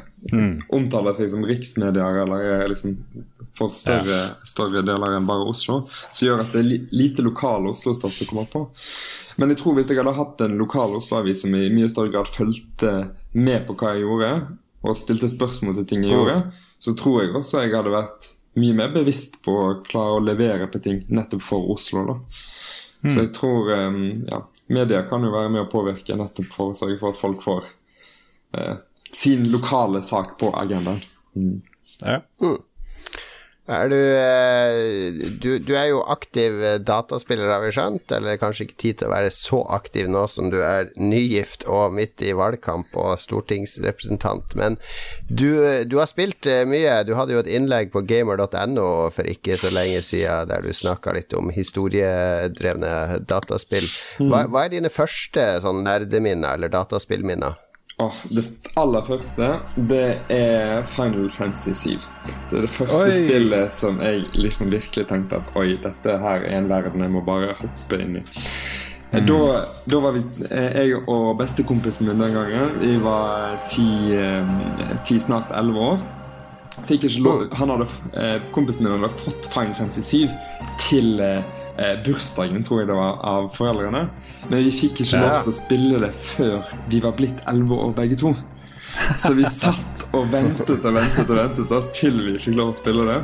[0.74, 2.96] omtaler seg som riksmedier eller er liksom
[3.58, 5.84] for større, større deler enn bare Oslo.
[6.10, 8.64] Som gjør at det er lite lokal Oslo-stoff som kommer på.
[9.38, 12.30] Men jeg tror hvis jeg hadde hatt en lokal Oslo-avis som i mye større grad
[12.34, 12.94] fulgte
[13.38, 14.32] med på hva jeg gjorde,
[14.82, 16.36] og stilte spørsmål til ting jeg gjorde,
[16.78, 20.68] så tror jeg også jeg hadde vært mye mer bevisst på å klare å levere
[20.70, 22.04] på ting nettopp for Oslo.
[22.06, 22.18] da.
[23.06, 26.76] Så jeg tror um, ja, media kan jo være med å påvirke nettopp for å
[26.76, 27.68] sørge for at folk får
[28.58, 28.76] eh,
[29.12, 31.00] sin lokale sak på agendaen.
[31.36, 31.60] Mm.
[32.04, 32.20] Ja.
[33.68, 38.64] Er du, eh, du Du er jo aktiv eh, dataspiller, har vi skjønt, eller kanskje
[38.64, 42.32] ikke tid til å være så aktiv nå som du er nygift og midt i
[42.36, 44.78] valgkamp og stortingsrepresentant, men
[45.28, 47.02] du, du har spilt eh, mye.
[47.04, 51.12] Du hadde jo et innlegg på gamer.no for ikke så lenge siden der du snakka
[51.18, 53.88] litt om historiedrevne dataspill.
[54.22, 57.67] Hva, hva er dine første sånn nerdeminner eller dataspillminner?
[57.98, 58.44] Åh, det
[58.78, 59.46] aller første,
[59.90, 62.04] det er Final Fantasy 7.
[62.50, 63.16] Det er det første Oi.
[63.16, 67.24] spillet som jeg liksom virkelig tenkte at oi, dette her er en verden jeg må
[67.26, 68.22] bare hoppe inn i.
[69.08, 69.24] Mm.
[69.26, 69.40] Da,
[69.90, 75.18] da var vi, eh, jeg og bestekompisen min den gangen, vi var ti, eh, ti
[75.18, 76.06] snart elleve år.
[76.86, 80.30] Fikk ikke lov, han hadde, eh, kompisen min hadde fått Final Fantasy 7
[80.86, 81.42] til eh,
[81.78, 84.06] eh, bursdagen, tror jeg det var, av foreldrene.
[84.48, 87.94] Men vi fikk ikke lov til å spille det før vi var blitt elleve år
[87.98, 88.34] begge to.
[89.18, 92.78] Så vi satt og ventet og ventet og ventet da, til vi fikk lov til
[92.78, 93.20] å spille det.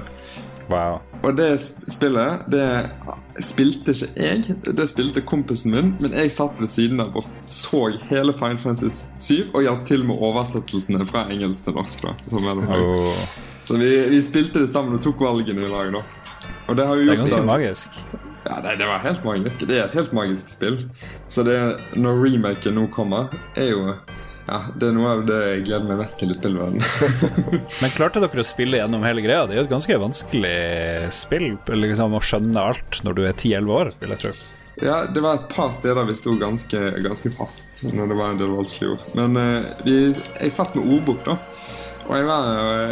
[0.71, 1.03] Wow.
[1.25, 1.61] Og det
[1.93, 2.65] spillet, det
[3.45, 7.87] spilte ikke jeg, det spilte kompisen min, men jeg satt ved siden av og så
[8.09, 12.05] hele Fine Francis 7 og hjalp til med oversettelsene fra engelsk til norsk.
[12.05, 12.15] da.
[12.81, 13.25] Oh,
[13.61, 16.05] Så vi, vi spilte det sammen og tok valgene i lag, da.
[16.69, 17.49] Og det har jo det er ganske da.
[17.49, 18.01] magisk.
[18.45, 19.65] Ja, nei, det var helt magisk.
[19.69, 20.83] Det er et helt magisk spill.
[21.31, 21.57] Så det,
[21.97, 23.85] når remaken nå kommer, er jo
[24.45, 26.85] Ja, det er noe av det jeg gleder meg mest til i spillverdenen.
[27.81, 29.47] Men klarte dere å spille gjennom hele greia?
[29.49, 30.59] Det er jo et ganske vanskelig
[31.17, 34.35] spill eller liksom, å skjønne alt når du er 10-11 år, vil jeg tro.
[34.85, 38.45] ja, det var et par steder vi sto ganske, ganske fast når det var en
[38.45, 39.09] del vanskelige ord.
[39.17, 41.39] Men uh, vi, jeg satt med ordbok, da.
[42.05, 42.49] Og jeg var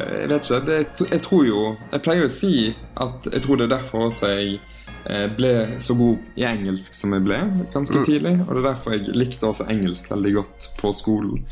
[0.08, 0.60] Jeg vet ikke.
[0.64, 0.76] Det,
[1.10, 1.62] jeg tror jo
[1.92, 2.52] Jeg pleier å si
[2.96, 4.54] at jeg tror det er derfor også jeg
[5.10, 7.38] eh, ble så god i engelsk som jeg ble
[7.74, 8.34] ganske tidlig.
[8.46, 11.46] Og det er derfor jeg likte også engelsk veldig godt på skolen.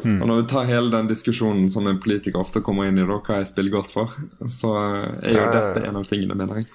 [0.00, 3.18] Og når vi tar hele den diskusjonen som en politiker ofte kommer inn i, da,
[3.20, 4.14] hva jeg spiller godt for,
[4.48, 6.70] så eh, er jo dette en av tingene, mener jeg.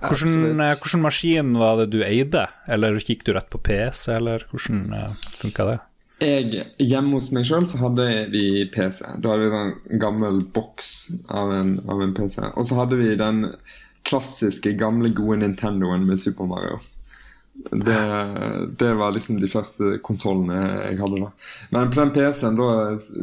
[0.00, 2.46] Hvordan, eh, hvordan maskin var det du eide?
[2.70, 5.78] Eller gikk du rett på PC, eller hvordan funka det?
[6.20, 9.06] Jeg, hjemme hos meg sjøl så hadde vi PC.
[9.24, 10.90] Da hadde vi en gammel boks
[11.32, 12.42] av en, av en PC.
[12.60, 13.46] Og så hadde vi den
[14.08, 16.80] klassiske, gamle, gode Nintendoen med Super Mario.
[17.70, 17.98] Det,
[18.78, 21.28] det var liksom de første konsollene jeg hadde da.
[21.74, 22.68] Men på den PC-en da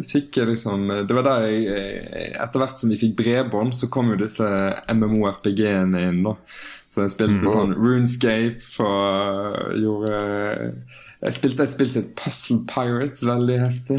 [0.05, 4.11] fikk jeg liksom Det var der jeg Etter hvert som vi fikk bredbånd, så kom
[4.13, 4.45] jo disse
[4.93, 6.35] MMO-RPG-ene inn, da.
[6.87, 10.21] Så jeg spilte sånn Runescape og gjorde
[11.17, 13.97] Jeg spilte et spill som het Puzzle Pirates, veldig heftig.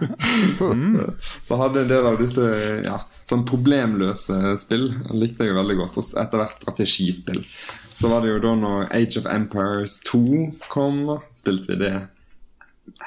[0.60, 2.48] Så jeg hadde en del av disse
[2.84, 4.90] ja, sånn problemløse spill.
[5.16, 5.96] Likte jeg veldig godt.
[5.96, 7.40] Og etter hvert strategispill.
[7.88, 10.20] Så var det jo da når Age of Empires 2
[10.68, 11.94] kom, spilte vi det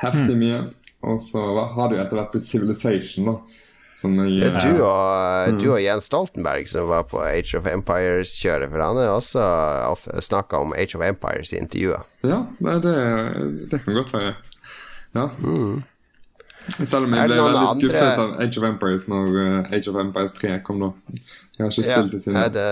[0.02, 0.64] heftig mye.
[1.06, 1.44] Og så
[1.76, 3.62] har det jo etter hvert blitt Civilization, da.
[3.94, 7.68] Som jeg, Det er du og, du og Jens Stoltenberg som var på Age of
[7.70, 12.02] Empires-kjøret, for han har også snakka om Age of Empires i intervjuer.
[12.26, 12.40] Ja,
[12.82, 12.96] det,
[13.72, 14.34] det kan godt være.
[15.14, 15.28] Ja.
[16.84, 19.72] Selv om Er jeg ble veldig veldig andre- skuffet av Age of Empires når uh,
[19.76, 20.90] Age of Empires 3 kom da.
[21.14, 22.38] Jeg har ikke Ja, spilt det siden.
[22.40, 22.68] nei, det,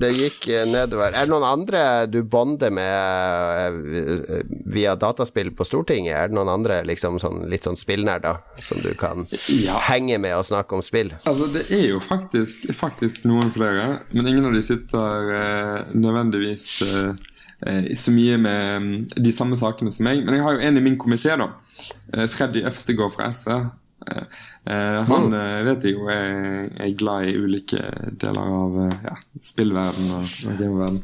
[0.00, 1.12] det gikk eh, nedover.
[1.14, 4.40] Er det noen andre du bonder med eh,
[4.74, 6.16] via dataspill på Stortinget?
[6.16, 9.78] Er det noen andre liksom sånn, litt sånn spillnerder som du kan Ja.
[9.90, 11.12] henge med og snakke om spill?
[11.24, 16.66] Altså, det er jo faktisk, faktisk noen flere, men ingen av de sitter eh, nødvendigvis
[16.82, 18.90] eh, så mye med mm,
[19.24, 20.24] de samme sakene som meg.
[20.26, 21.46] Men jeg har jo en i min komité, da.
[22.12, 23.54] Eh, Freddy Øvstegård fra SV.
[24.06, 24.22] Eh,
[24.64, 27.82] eh, han eh, vet jeg jo er, er glad i ulike
[28.20, 29.16] deler av ja,
[29.52, 31.02] spillverden og, og gameverden.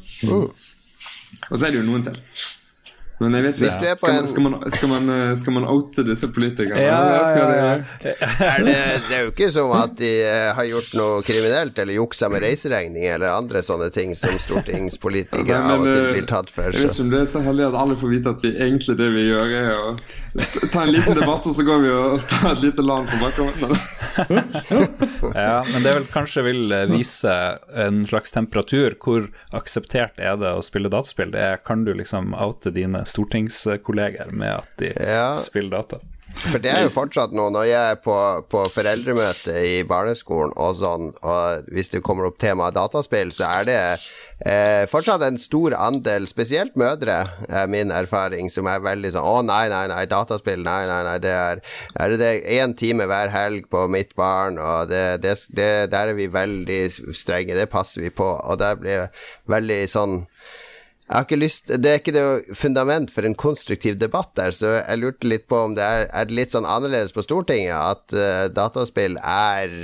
[1.48, 2.18] Og så er det jo noen til.
[3.20, 5.34] Men jeg vet Hvis ikke, du er på skal, man, skal, man, skal, man, eh,
[5.36, 6.80] skal man oute disse politikerne?
[6.80, 7.00] Ja,
[7.36, 8.76] ja, det- Er det,
[9.10, 12.40] det er jo ikke som at de eh, har gjort noe kriminelt eller juksa med
[12.46, 16.70] reiseregning eller andre sånne ting som stortingspolitikere men, av og til eh, blir tatt for.
[16.72, 18.96] Jeg vet ikke om det er så heldig at alle får vite at vi egentlig
[19.02, 19.92] det vi gjør, er å
[20.72, 23.76] ta en liten debatt, og så går vi og tar et lite land på bakgrunnen.
[25.34, 27.32] Ja, men det vel kanskje vil vise
[27.78, 28.96] en slags temperatur.
[29.00, 31.30] Hvor akseptert er det å spille dataspill?
[31.34, 35.34] Det er, kan du liksom oute dine stortingskolleger med at de Ja.
[35.36, 36.00] spiller data?
[36.46, 38.14] For det er jo fortsatt noe når jeg er på,
[38.48, 43.66] på foreldremøte i barneskolen og sånn, og hvis det kommer opp tema dataspill, så er
[43.66, 43.78] det
[44.46, 47.16] eh, fortsatt en stor andel, spesielt mødre,
[47.50, 51.18] er min erfaring, som er veldig sånn Å, nei, nei, nei, dataspill, nei, nei, nei,
[51.26, 51.64] det er
[51.98, 56.16] Er det én time hver helg på mitt barn, og det, det, det, der er
[56.22, 59.08] vi veldig strenge, det passer vi på, og der blir
[59.50, 60.20] veldig sånn
[61.10, 64.76] jeg har ikke lyst Det er ikke noe fundament for en konstruktiv debatt der, så
[64.76, 68.14] jeg lurte litt på om det er, er det litt sånn annerledes på Stortinget, at
[68.14, 69.74] uh, dataspill er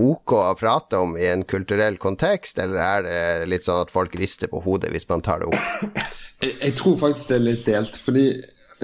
[0.00, 4.16] ok å prate om i en kulturell kontekst, eller er det litt sånn at folk
[4.16, 5.92] rister på hodet hvis man tar det opp?
[6.40, 8.26] Jeg, jeg tror faktisk det er litt delt, fordi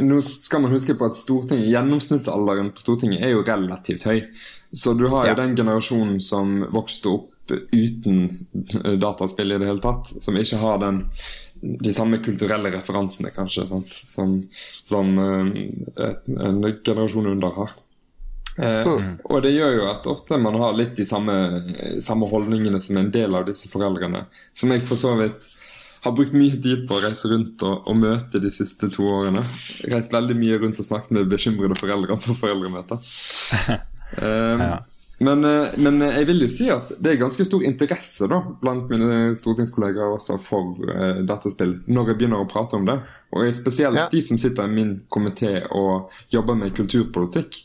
[0.04, 4.20] nå skal man huske på at Stortinget, gjennomsnittsalderen på Stortinget er jo relativt høy.
[4.76, 5.40] Så du har jo Ja.
[5.40, 7.32] den generasjonen som vokste opp
[7.72, 8.46] uten
[9.00, 11.02] dataspill i det hele tatt, som ikke har den
[11.62, 13.92] de samme kulturelle referansene, kanskje, sant?
[14.14, 14.36] som,
[14.86, 15.52] som eh,
[16.08, 17.76] et- en generasjon under har.
[18.58, 18.88] Eh,
[19.24, 21.34] Og det gjør jo at ofte man har litt de samme,
[22.02, 24.24] samme holdningene som en del av disse foreldrene.
[24.52, 25.46] Som jeg for så vidt
[26.02, 29.42] har brukt mye tid på å reise rundt og, og møte de siste to årene.
[29.90, 33.02] Reist veldig mye rundt og snakket med bekymrede foreldre på foreldremøter.
[34.08, 34.24] Eh,
[34.62, 34.76] Ja.
[35.18, 38.90] Men, eh, men jeg vil jo si at det er ganske stor interesse da, blant
[38.92, 43.00] mine stortingskollegaer også for uh, dataspill, når jeg begynner å prate om det.
[43.34, 44.08] Og spesielt Ja.
[44.12, 47.58] de som sitter i min komité og jobber med kulturpolitikk.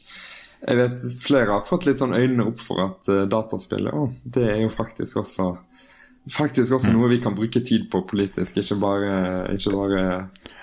[0.64, 4.50] Jeg vet flere har fått litt sånn øynene opp for at uh, dataspill å, det
[4.56, 5.54] er jo faktisk også
[6.32, 9.16] Faktisk også noe vi kan bruke tid på politisk, ikke bare,
[9.58, 10.04] ikke bare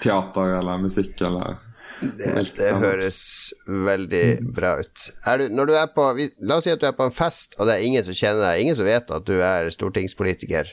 [0.00, 1.58] teater eller musikk eller
[2.00, 3.20] Det, det høres
[3.66, 4.24] veldig
[4.56, 5.06] bra ut.
[5.40, 6.06] Du, når du er på
[6.48, 8.40] La oss si at du er på en fest, og det er ingen som kjenner
[8.46, 10.72] deg, ingen som vet at du er stortingspolitiker.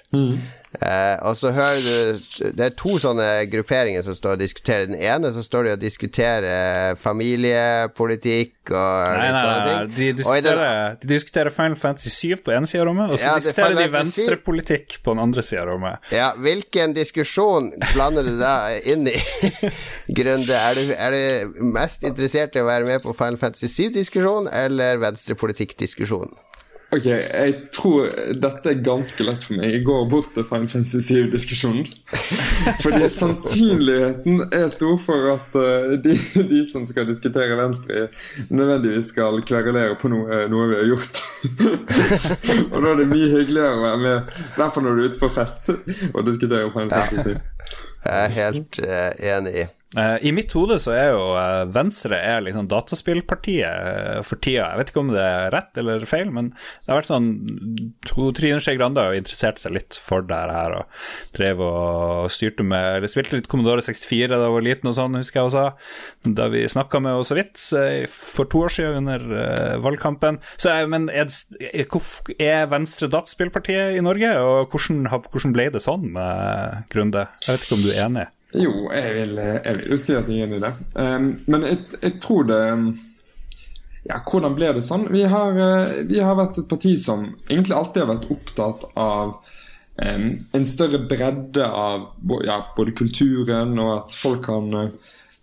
[0.83, 4.89] Eh, og så hører du Det er to sånne grupperinger som står og diskuterer.
[4.89, 9.93] Den ene så står de og diskuterer familiepolitikk og Nei, nei, sånne nei, ting.
[9.95, 13.23] de diskuterer, den- de diskuterer Final Fantasy 7 på ene sida av rommet, og så
[13.23, 15.99] Ja, er diskuterer de venstrepolitikk på den andre sida av rommet.
[16.11, 19.15] Ja, hvilken diskusjon blander du da inn i,
[20.19, 20.51] Grunde?
[20.53, 24.97] Er du, er du mest interessert i å være med på Final Fantasy 7-diskusjon eller
[24.97, 26.35] venstrepolitikk-diskusjon?
[26.87, 28.05] Ok, jeg tror
[28.39, 29.73] dette er ganske lett for meg.
[29.75, 31.83] Jeg går bort til Fine Fantasy 7-diskusjonen.
[32.83, 36.15] Fordi sannsynligheten er stor for at eh, de,
[36.47, 38.07] de som skal diskutere Venstre,
[38.47, 41.21] nødvendigvis skal kverulere på noe, noe vi har gjort.
[42.71, 45.11] og da er det mye hyggeligere å være med, i hvert fall når du er
[45.11, 45.73] ute på fest,
[46.13, 47.57] og diskutere Fine Fantasy 7.
[48.07, 49.67] Jeg er helt uh, enig i.
[49.95, 54.65] Uh, I mitt hode så er jo uh, Venstre er liksom dataspillpartiet uh, for tida.
[54.73, 57.29] Jeg vet ikke om det er rett eller feil, men det har vært sånn
[58.35, 60.99] Trine Skei Grande har jo interessert seg litt for det her og
[61.37, 65.17] drev og styrte med Eller spilte litt Commodore 64 da jeg var liten og sånn,
[65.21, 65.65] husker jeg også.
[66.35, 67.63] Da vi snakka med henne så vidt
[68.11, 70.41] for to år siden under valgkampen.
[70.59, 71.31] Så, men er,
[71.71, 76.09] er, Venstre dataspillpartiet i Norge, og hvordan, hvordan ble det sånn,
[76.91, 77.29] Grunde?
[77.45, 78.31] Jeg vet ikke om du er enig?
[78.55, 80.73] Jo, jeg vil, jeg vil jo si at jeg er enig i det.
[80.95, 82.61] Um, men jeg, jeg, tror det
[84.07, 85.07] Ja, hvordan ble det sånn?
[85.11, 89.33] Vi har, uh, vi har, vært et parti som egentlig alltid har vært opptatt av
[89.99, 92.07] um, en større bredde av
[92.47, 94.87] ja, både kulturen og at folk kan uh,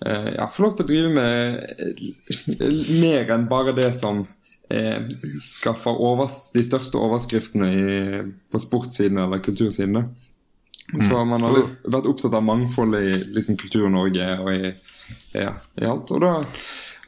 [0.05, 4.25] ja, få lov til å drive med mer enn bare det som
[4.69, 5.03] eh,
[5.41, 10.07] skaffer over, de største overskriftene i, på sportssidene eller kultursidene.
[11.01, 14.73] Så man har vært opptatt av mangfoldet i liksom, Kultur-Norge og i,
[15.35, 16.13] ja, i alt.
[16.15, 16.35] Og, da,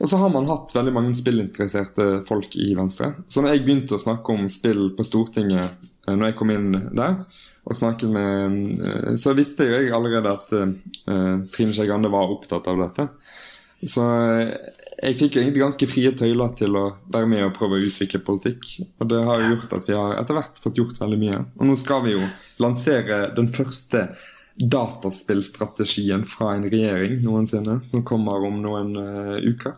[0.00, 3.12] og, så har man hatt veldig mange spillinteresserte folk i Venstre.
[3.28, 5.76] Så når jeg begynte å snakke om spill på Stortinget
[6.08, 7.20] eh, når jeg kom inn der,
[7.66, 12.68] og snakket med eh, Så visste jeg allerede at uh, Trine Skei Grande var opptatt
[12.70, 13.08] av dette.
[13.86, 14.06] Så
[14.96, 18.22] jeg fikk jo egentlig ganske frie tøyler til å være med og prøve å utvikle
[18.24, 18.68] politikk.
[19.02, 21.42] Og det har jo gjort at vi har etter hvert fått gjort veldig mye.
[21.58, 22.22] Og nå skal vi jo
[22.62, 24.06] lansere den første
[24.56, 29.76] dataspillstrategien fra en regjering noensinne, som kommer om noen uh, uker.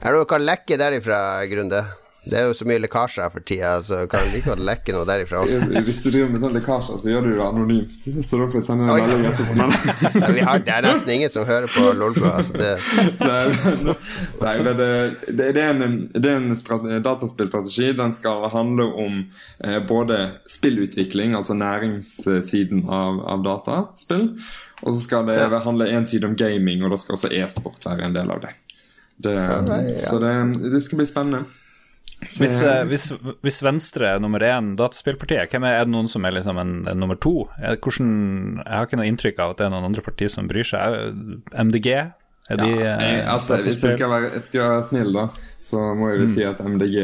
[0.00, 1.80] Er det noe lekke derifra, Grunde?
[2.20, 5.40] Det er jo så mye lekkasjer for tida, så kan like godt lekke noe derifra.
[5.86, 8.08] Hvis du driver med sånn lekkasjer, så gjør du det anonymt.
[8.28, 10.58] Så da får jeg sende en melding etterpå.
[10.66, 12.34] det er nesten ingen som hører på Lolbua.
[12.42, 12.74] Altså det...
[13.24, 14.90] Nei, det, det,
[15.40, 17.94] det, er en, det er en dataspillstrategi.
[17.96, 19.22] Den skal handle om
[19.64, 24.26] eh, både spillutvikling, altså næringssiden av, av dataspill,
[24.84, 28.10] og så skal det handle en side om gaming, og da skal også e-sport være
[28.10, 28.52] en del av det.
[29.24, 29.38] det
[29.96, 30.34] så det,
[30.68, 31.59] det skal bli spennende.
[32.20, 33.06] Hvis, eh, hvis,
[33.40, 36.74] hvis, Venstre er nummer én dataspillpartiet, hvem er, er det noen som er liksom en,
[36.90, 37.32] en nummer to?
[37.58, 38.10] Hvordan,
[38.60, 41.14] jeg har ikke noe inntrykk av at det er noen andre partier som bryr seg.
[41.54, 41.88] MDG?
[42.50, 45.26] Er de ja, jeg, eh, altså, Hvis jeg skal, være, jeg skal, være, snill, da,
[45.66, 46.34] så må jeg vel mm.
[46.34, 46.96] si at MDG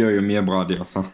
[0.00, 1.04] gjør jo mye bra, de også.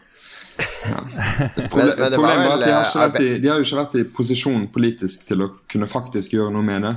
[0.85, 1.01] Ja.
[1.73, 5.43] Problemet er at de har, i, de har, jo ikke vært i posisjon politisk til
[5.43, 6.95] å kunne faktisk gjøre noe med det.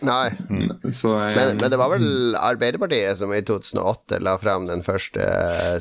[0.00, 0.30] Nei.
[0.50, 0.92] Mm.
[0.92, 1.20] Så, um...
[1.34, 5.26] men, men, det var vel Arbeiderpartiet som i 2008 la fram den første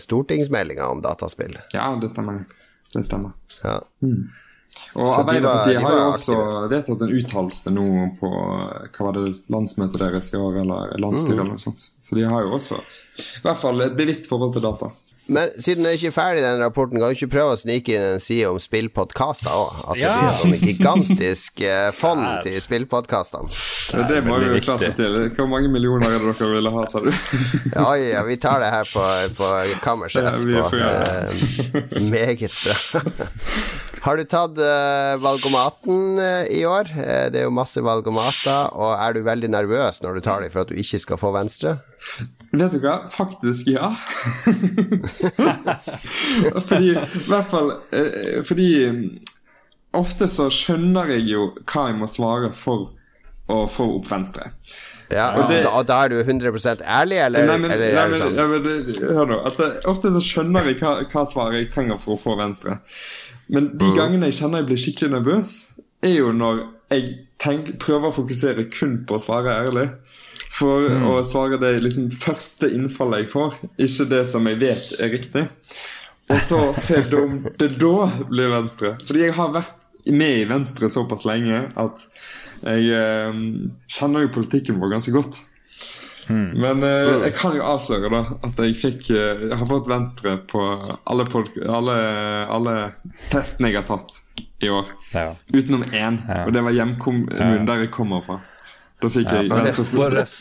[0.01, 1.58] stortingsmeldinga om dataspill?
[1.75, 2.43] Ja, det stemmer.
[2.93, 3.32] Det stemmer.
[3.63, 3.80] Ja.
[4.03, 4.30] Mm.
[4.97, 6.38] Og Arbeiderpartiet har jo også
[6.71, 7.88] vedtatt en uttalelse nå
[8.19, 11.41] på hva var det, landsmøtet deres i år, eller landsstyret mm.
[11.41, 11.89] eller noe sånt.
[12.01, 12.80] Så de har jo også
[13.17, 14.91] i hvert fall et bevisst forhold til data.
[15.28, 18.06] Men siden det ikke er ferdig, den rapporten, kan du ikke prøve å snike inn
[18.13, 19.82] en side om spillpodkaster òg?
[19.92, 23.52] At det blir sånn gigantisk eh, fond til spillpodkastene.
[23.92, 25.20] Ja, det må vi jo klart få til.
[25.36, 27.12] Hvor mange millioner er det dere ville ha, sa du?
[27.76, 29.04] ja, ja, vi tar det her på,
[29.38, 29.52] på
[29.84, 30.70] kammerset etterpå.
[30.80, 33.04] Eh, meget bra.
[34.08, 36.88] Har du tatt uh, valgomaten uh, i år?
[36.96, 40.54] Uh, det er jo masse valgomater, og er du veldig nervøs når du tar dem
[40.54, 41.76] for at du ikke skal få Venstre?
[42.51, 42.97] Vet du hva?
[43.12, 43.95] Faktisk ja.
[46.67, 49.01] fordi I hvert fall eh, Fordi mm,
[49.99, 52.93] ofte så skjønner jeg jo hva jeg må svare for
[53.47, 54.51] å få opp Venstre.
[55.07, 58.19] Ja, og det, da, da, er du 100 ærlig, eller, nei, men, eller nei, men,
[58.19, 58.36] sånn?
[58.36, 58.65] ja, men,
[59.15, 59.38] Hør nå.
[59.55, 62.75] Det, ofte så skjønner jeg hva, hva svaret jeg trenger for å få Venstre.
[63.47, 63.95] Men de mm.
[63.95, 65.55] gangene jeg kjenner jeg blir skikkelig nervøs,
[66.03, 66.60] er jo når
[66.91, 69.88] jeg tenk, prøver å fokusere kun på å svare ærlig
[70.53, 71.05] for mm.
[71.10, 75.45] å svare det liksom første innfallet jeg får, ikke det som jeg vet er riktig.
[76.27, 78.95] Og så ser du om det da blir Venstre.
[79.07, 79.75] Fordi jeg har vært
[80.07, 82.07] med i Venstre såpass lenge at
[82.63, 83.38] jeg eh,
[83.91, 85.39] kjenner jo politikken vår ganske godt.
[86.27, 86.49] Mm.
[86.60, 90.33] Men eh, jeg kan jo avsløre da at jeg fikk eh, Jeg har fått Venstre
[90.51, 90.60] på
[91.07, 91.27] alle,
[91.71, 91.95] alle,
[92.51, 92.73] alle
[93.29, 94.17] testene jeg har tatt
[94.60, 94.91] i år.
[95.13, 95.29] Ja.
[95.53, 96.43] Utenom én, ja.
[96.43, 97.65] og det var hjemkommunen ja.
[97.69, 98.41] der jeg kommer fra.
[98.97, 99.73] Da fikk jeg ja,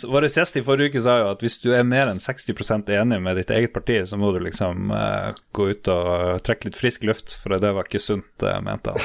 [0.09, 3.19] Vår gjest i forrige uke sa jo at hvis du er mer enn 60% enig
[3.21, 7.05] med ditt eget parti, så må du liksom uh, gå ut og trekke litt frisk
[7.05, 9.01] luft, for det var ikke sunt, uh, mente han.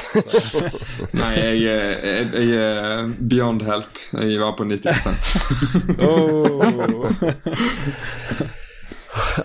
[1.20, 3.92] Nei, jeg, jeg, jeg, er beyond help.
[4.16, 5.12] Jeg var på 90
[6.08, 6.62] oh.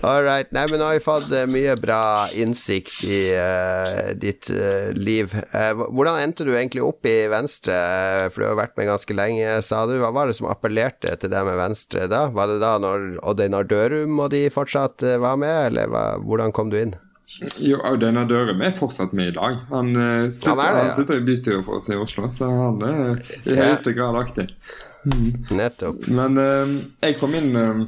[0.02, 0.48] All right.
[0.54, 5.34] Nei, men nå har vi fått uh, mye bra innsikt i uh, ditt uh, liv.
[5.52, 7.76] hvordan endte du egentlig opp i Venstre?
[8.32, 9.98] For du har vært med ganske lenge, sa du.
[10.00, 12.26] Hva var det som appellerte til deg med Venstre da?
[12.32, 16.54] Var det da når Odd Einar Dørum og de fortsatt var med, eller hva, hvordan
[16.56, 16.96] kom du inn?
[17.60, 19.60] Jo, Audun Dørum er fortsatt med i dag.
[19.70, 23.20] Han, uh, sitter, ja, han sitter i bystyret for oss i Oslo, så han er
[23.44, 24.54] i høyeste grad aktiv.
[25.54, 26.08] Nettopp.
[26.10, 26.72] Men uh,
[27.04, 27.84] jeg kom inn eh,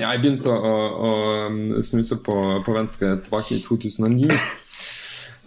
[0.00, 4.30] Ja, jeg begynte å, å, å snuse på, på Venstre tilbake i 2009.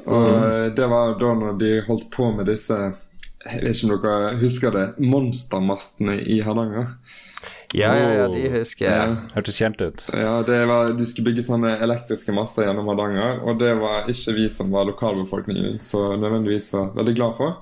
[0.05, 0.75] Og mm.
[0.77, 4.75] det var da når de holdt på med disse Jeg vet ikke om dere husker
[4.75, 6.91] det, monstermastene i Hardanger.
[7.73, 8.93] Ja, ja, ja, de husker jeg.
[8.93, 9.15] Ja.
[9.35, 10.05] Hørtes kjent ut.
[10.13, 14.35] Ja, det var, De skulle bygge sånne elektriske master gjennom Hardanger, og det var ikke
[14.37, 17.55] vi som var lokalbefolkningen så nødvendigvis så veldig glad for.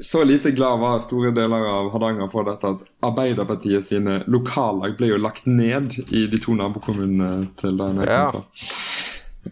[0.00, 5.08] Så lite glad var store deler av Hardanger for dette at Arbeiderpartiet sine lokallag ble
[5.10, 8.30] jo lagt ned i de to nabokommunene til der jeg Ja.
[8.30, 8.68] kom fra.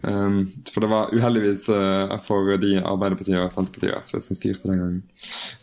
[0.01, 4.81] Um, for det var uheldigvis uh, for de Arbeiderpartiet og Senterpartiet SV som styrte den
[4.81, 5.03] gangen.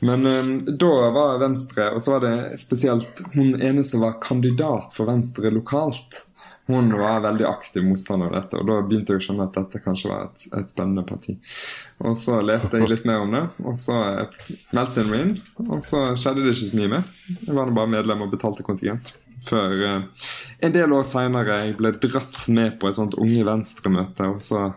[0.03, 4.97] Men um, da var Venstre, og så var det spesielt hun ene som var kandidat
[4.97, 6.25] for Venstre lokalt.
[6.67, 9.81] Hun var veldig aktiv motstander av dette, og da begynte jeg å skjønne at dette
[9.85, 11.35] kanskje var et, et spennende parti.
[12.01, 15.35] Og så leste jeg litt mer om det, og så eh, meldte jeg meg inn.
[15.67, 17.13] Og så skjedde det ikke så mye mer.
[17.35, 19.13] Jeg var bare medlem og betalte kontingent.
[19.45, 20.29] Før uh,
[20.65, 24.71] en del år seinere jeg ble dratt med på et sånt Unge Venstre-møte, og så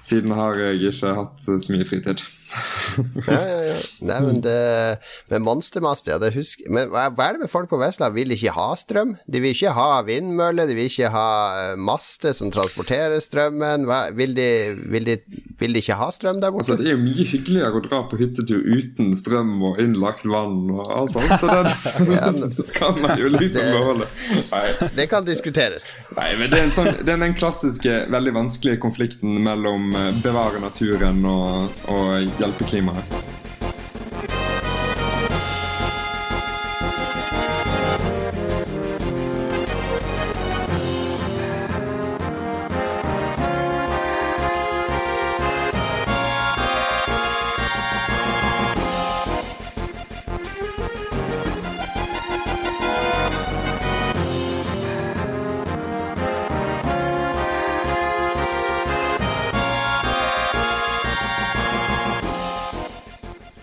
[0.00, 2.22] Siden har jeg ikke hatt så mye fritid.
[3.26, 3.76] Ja, ja, ja.
[4.04, 4.98] Nei, men det
[5.32, 8.14] Med monstermaster, ja, det husker Men hva er det med folk på Vestland?
[8.16, 9.14] Vil ikke ha strøm?
[9.30, 11.28] De vil ikke ha vindmøller, de vil ikke ha
[11.62, 13.86] eh, master som transporterer strømmen.
[13.88, 14.48] Hva, vil, de,
[14.92, 15.16] vil, de,
[15.60, 18.18] vil de ikke ha strøm der Altså, det er jo mye hyggeligere å dra på
[18.20, 21.32] hyttetur uten strøm og innlagt vann og alt sånt.
[21.40, 22.18] Så det,
[22.58, 24.08] det skal man jo liksom beholde.
[24.52, 24.64] Nei,
[24.98, 25.92] Det kan diskuteres.
[26.18, 30.10] nei men det er, en sånn, det er den klassiske, veldig vanskelige konflikten mellom eh,
[30.24, 33.41] bevare naturen og, og hjelpe klimaet.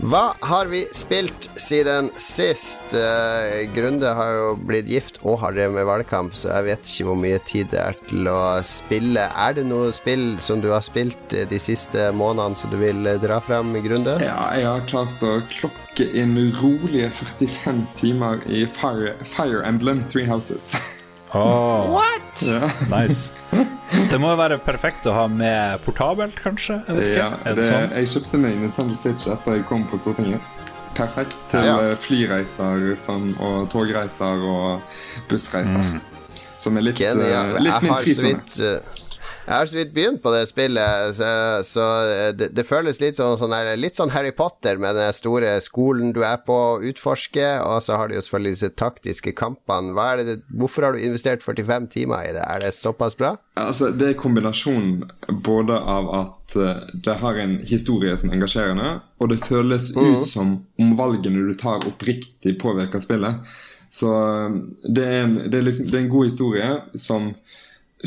[0.10, 2.96] Hva har vi spilt siden sist?
[2.98, 7.06] Eh, Grunde har jo blitt gift og har drevet med valgkamp, så jeg vet ikke
[7.10, 9.28] hvor mye tid det er til å spille.
[9.30, 13.06] Er det noe spill som du har spilt eh, de siste månedene som du vil
[13.06, 14.16] eh, dra fram, Grunde?
[14.24, 20.26] Ja, jeg har klart å klokke inn rolige 45 timer i Fire, Fire Emblem Three
[20.26, 20.74] Houses.
[21.34, 22.42] Åh, What?!
[22.42, 22.70] ja.
[22.90, 23.32] nice.
[24.12, 26.80] Det må jo være perfekt å ha med portabelt, kanskje?
[26.88, 27.18] Jeg vet ikke.
[27.20, 27.92] Ja, er det, det sånn?
[27.98, 30.42] jeg kjøpte meg Nintendo Switch etter jeg kom på Stortinget.
[30.98, 31.76] Perfekt til Ja.
[31.86, 34.82] eh, flyreiser som, og togreiser og
[35.30, 36.00] bussreiser.
[36.60, 37.54] Som er litt, eh, Genial.
[37.62, 38.04] litt Jeg min har
[39.50, 41.28] jeg har så vidt begynt på det spillet, så,
[41.66, 45.10] så eh, det, det føles litt sånn, sånn her, litt sånn Harry Potter med den
[45.16, 49.34] store skolen du er på å utforske, og så har du jo selvfølgelig disse taktiske
[49.40, 49.96] kampene.
[50.28, 52.44] Det, hvorfor har du investert 45 timer i det?
[52.46, 53.34] Er det såpass bra?
[53.58, 55.08] Altså, det er kombinasjonen
[55.42, 60.28] både av at eh, det har en historie som er engasjerende, og det føles ut
[60.30, 63.50] som om valgene du tar, oppriktig påvirker spillet.
[63.90, 64.62] Så eh,
[64.94, 66.70] det er en, det er liksom, det er en god historie
[67.10, 67.34] som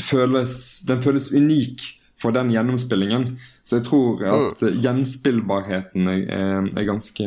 [0.00, 0.54] føles
[0.88, 1.82] Den føles unik
[2.22, 3.36] for den gjennomspillingen.
[3.66, 4.80] Så jeg tror at mm.
[4.84, 7.26] gjenspillbarheten er, er, er ganske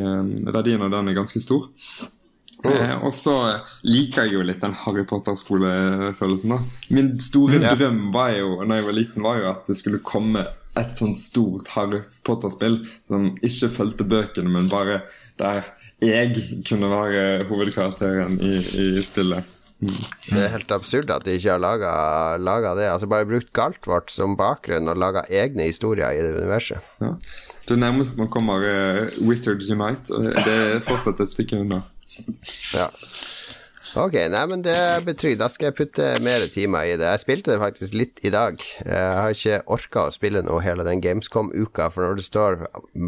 [0.55, 1.67] Verdien av den er ganske stor.
[2.65, 3.35] Eh, og så
[3.85, 6.55] liker jeg jo litt den Harry Potter-skolefølelsen.
[6.55, 7.75] da Min store Ja.
[7.75, 10.45] drøm var jo Når jeg var liten var jo at det skulle komme
[10.75, 15.03] et sånn stort Harry Potter-spill som ikke fulgte bøkene, men bare
[15.39, 15.63] der
[16.03, 16.35] jeg
[16.67, 19.47] kunne være hovedkarakteren i, i spillet.
[19.79, 21.91] Det er helt absurd at de ikke har laga,
[22.39, 22.87] laga det.
[22.89, 26.79] Altså Bare brukt Galtvort som bakgrunn og laga egne historier i det universet.
[27.03, 27.15] Ja.
[27.67, 30.13] Det nærmeste man kommer, uh, Wizards Unite.
[30.13, 31.81] Og det er fortsatt et stykke unna.
[32.73, 32.89] Ja.
[33.95, 35.03] Ok, nei, men det er.
[35.39, 37.07] Da skal jeg putte mer timer i det.
[37.07, 38.59] Jeg spilte det faktisk litt i dag.
[38.83, 42.65] Jeg har ikke orka å spille noe hele den Gamescom-uka, for når du står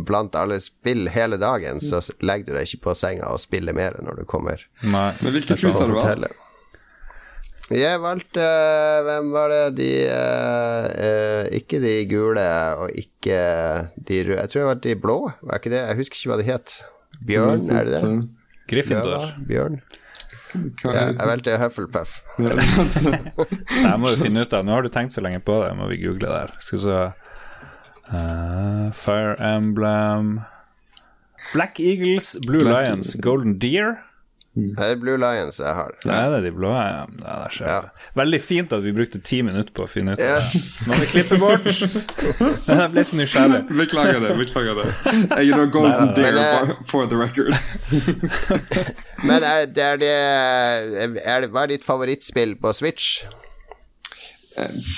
[0.07, 3.99] blant alle spill hele dagen, så legger du deg ikke på senga og spiller mer
[4.03, 5.11] når du kommer Nei.
[5.19, 6.31] Men hvilke pris har du valgt?
[7.73, 9.63] Jeg valgte eh, Hvem var det?
[9.75, 12.45] De eh, eh, Ikke de gule,
[12.79, 13.39] og ikke
[14.07, 14.37] de røde.
[14.39, 15.81] Jeg tror jeg valgte de blå, var ikke det?
[15.89, 16.77] Jeg husker ikke hva de het.
[17.27, 18.11] Bjørn, er det det?
[18.71, 19.31] Gryffindor.
[19.49, 19.81] Bjørn?
[20.85, 22.21] Ja, jeg valgte Hufflepuff.
[22.39, 24.63] Det må du finne ut av.
[24.65, 26.53] Nå har du tenkt så lenge på det, må vi google der.
[26.63, 26.99] Skal vi se
[28.15, 30.37] uh, Fire Emblem
[31.51, 33.97] Black Eagles, Blue Black- Lions, Golden Deer.
[34.57, 35.91] Det er Blue Lions jeg har.
[36.01, 37.03] Det er det de blå ja.
[37.13, 37.79] Det er ser Ja.
[38.17, 40.53] Veldig fint at vi brukte ti minutter på å finne ut av Yes.
[40.53, 40.87] det.
[40.89, 41.67] Må vi klippe bort.
[42.71, 43.61] Jeg ble så nysgjerrig.
[43.69, 44.33] Beklager det.
[44.41, 44.87] beklager det
[45.37, 47.53] Jeg er golden deer eh, for- the record.
[49.27, 50.13] Men er det, er det,
[51.23, 53.21] er det Hva er ditt favorittspill på Switch?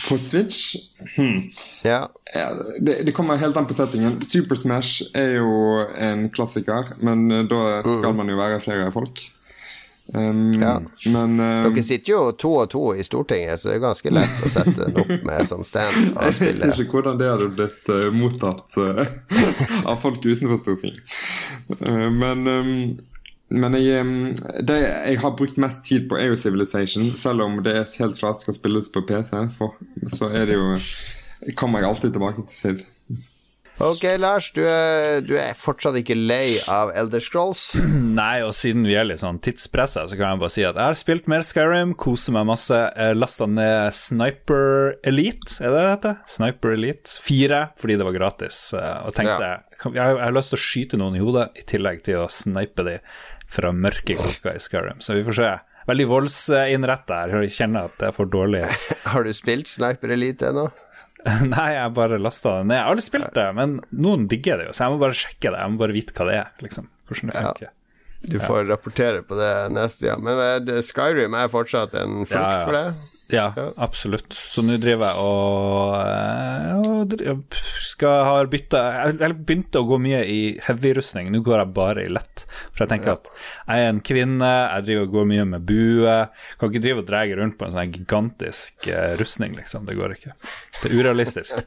[0.08, 0.76] På Switch
[1.18, 1.52] hmm.
[1.84, 2.10] Ja.
[2.36, 2.48] ja,
[2.82, 4.22] det, det kommer helt an på settingen.
[4.24, 9.20] Super Smash er jo en klassiker, men eh, da skal man jo være flere folk.
[10.14, 10.82] Um, Ja.
[11.06, 14.42] Men eh, Dere sitter jo to og to i Stortinget, så det er ganske lett
[14.46, 17.92] å sette den opp med sånn stand og Jeg vet ikke hvordan det hadde blitt
[17.94, 19.04] uh, mottatt uh,
[19.90, 21.14] av folk utenfor Stortinget.
[21.78, 22.74] Uh, men um,
[23.50, 27.08] men jeg, um, det jeg har brukt mest tid på, er jo Civilization.
[27.18, 29.74] Selv om det er helt klart skal spilles på PC, for,
[30.06, 30.76] så er det jo
[31.58, 32.84] kommer jeg alltid tilbake til Civ.
[33.80, 37.62] Ok, Lars, du er, du er fortsatt ikke lei av Elder Scrolls?
[38.20, 40.84] Nei, og siden vi er litt sånn tidspressa, så kan jeg bare si at jeg
[40.92, 42.76] har spilt mer Skyrim, koser meg masse.
[43.16, 46.18] Lasta ned Sniper Elite, er det det heter?
[46.36, 48.60] Sniper Elite 4, fordi det var gratis.
[48.76, 49.56] eh, Og tenkte Ja.
[49.80, 52.84] jeg, jeg har lyst til å skyte noen i hodet, i tillegg til å snipe
[52.84, 52.98] de
[53.50, 55.00] fra mørke klokker i Skyrim.
[55.00, 55.54] Så vi får se.
[55.90, 57.38] Veldig voldsinnretta her.
[57.48, 58.66] Jeg kjenner at det er for dårlig.
[59.16, 60.68] Har du spilt Sniper Elite ennå?
[61.54, 62.78] Nei, jeg bare lasta det ned.
[62.78, 65.52] Jeg har aldri spilt det, men noen digger det jo, så jeg må bare sjekke
[65.52, 65.60] det.
[65.60, 66.88] Jeg må bare vite hva det er, liksom.
[67.10, 67.46] Hvordan det Ja.
[67.50, 67.76] funker.
[68.20, 70.18] Du får rapportere på det neste, ja.
[70.20, 72.66] Men eh, Skyrim er fortsatt en frukt Ja, ja.
[72.66, 73.04] for deg?
[73.30, 74.34] Ja, absolutt.
[74.34, 80.00] Så nå driver jeg og, eh, og skal ha bytta Jeg jeg begynte å gå
[80.02, 82.46] mye i heavy-rustning, nå går jeg bare i lett.
[82.74, 86.16] For jeg tenker at jeg er en kvinne, jeg driver og går mye med bue.
[86.58, 89.86] Kan ikke drive og dra rundt på en sånn gigantisk eh, rustning, liksom.
[89.86, 90.34] Det går ikke.
[90.82, 91.62] Det er urealistisk.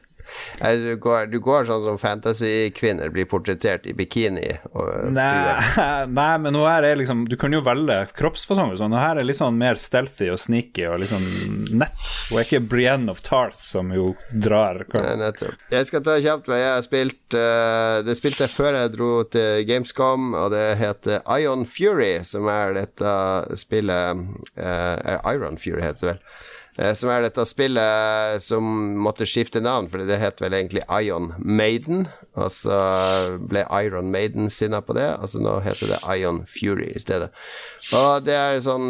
[0.59, 4.49] Du, går, du går sånn som fantasy-kvinner blir portrettert i bikini.
[5.13, 5.33] Nei,
[6.19, 9.27] nei, men nå her er liksom Du kan jo velge kroppsfasong og sånn, her er
[9.27, 11.27] litt sånn mer stealthy og sneaky og litt sånn
[11.73, 12.05] nett.
[12.31, 15.59] Og er ikke Brienne of Tarth, som jo drar Nei, nettopp.
[15.73, 17.37] Jeg skal ta kjapt hva jeg har spilt.
[17.37, 22.49] eh, det spilte jeg før jeg dro til Gamescom, og det heter Ion Fury, som
[22.51, 23.13] er dette
[23.59, 24.23] spillet
[24.57, 26.19] uh, Iron Fury heter det vel.
[26.77, 28.65] Eh, som er dette spillet som
[29.03, 32.07] måtte skifte navn, for det het vel egentlig Ion Maiden.
[32.33, 32.77] Og så
[33.45, 37.29] ble Iron Maiden sinna på det, altså nå heter det Ion Fury i stedet.
[37.93, 38.89] Og det er sånn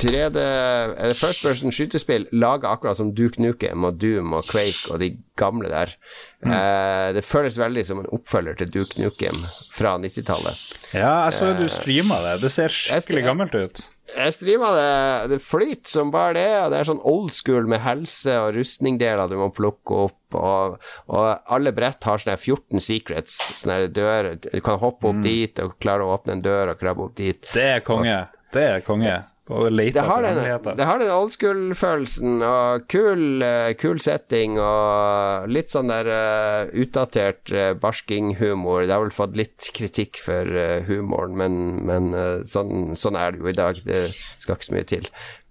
[0.00, 4.98] 3D eller First person skytespill laga akkurat som Duke Nukem og Doom og Quake og
[5.02, 5.94] de gamle der.
[6.42, 9.36] Eh, det føles veldig som en oppfølger til Duke Nukem
[9.72, 10.66] fra 90-tallet.
[10.96, 12.38] Ja, jeg så du streama det.
[12.44, 13.82] Det ser skikkelig gammelt ut.
[14.16, 17.82] Jeg streama det, det flyter som bare det, og det er sånn old school med
[17.84, 20.76] helse og rustningdeler du må plukke opp, og,
[21.10, 25.76] og alle brett har sånne 14 secrets, sånne dører, du kan hoppe opp dit og
[25.82, 27.50] klare å åpne en dør og krabbe opp dit.
[27.54, 28.22] Det er konge.
[28.54, 29.16] Det er konge.
[29.50, 30.38] Og lete Det har den,
[30.78, 36.70] det har den old school-følelsen, og kul, eh, kul setting, og litt sånn der uh,
[36.70, 38.86] utdatert uh, barskinghumor.
[38.86, 43.34] Det har vel fått litt kritikk for uh, humoren, men, men uh, sånn, sånn er
[43.34, 43.82] det jo i dag.
[43.86, 44.06] Det
[44.38, 45.10] skal ikke så mye til.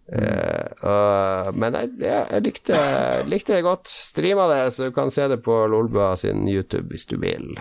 [0.10, 2.78] Eh, men jeg, ja, jeg likte,
[3.30, 3.89] likte det godt.
[3.89, 7.54] Streama det, så du kan se det på Lolbua sin YouTube hvis du vil.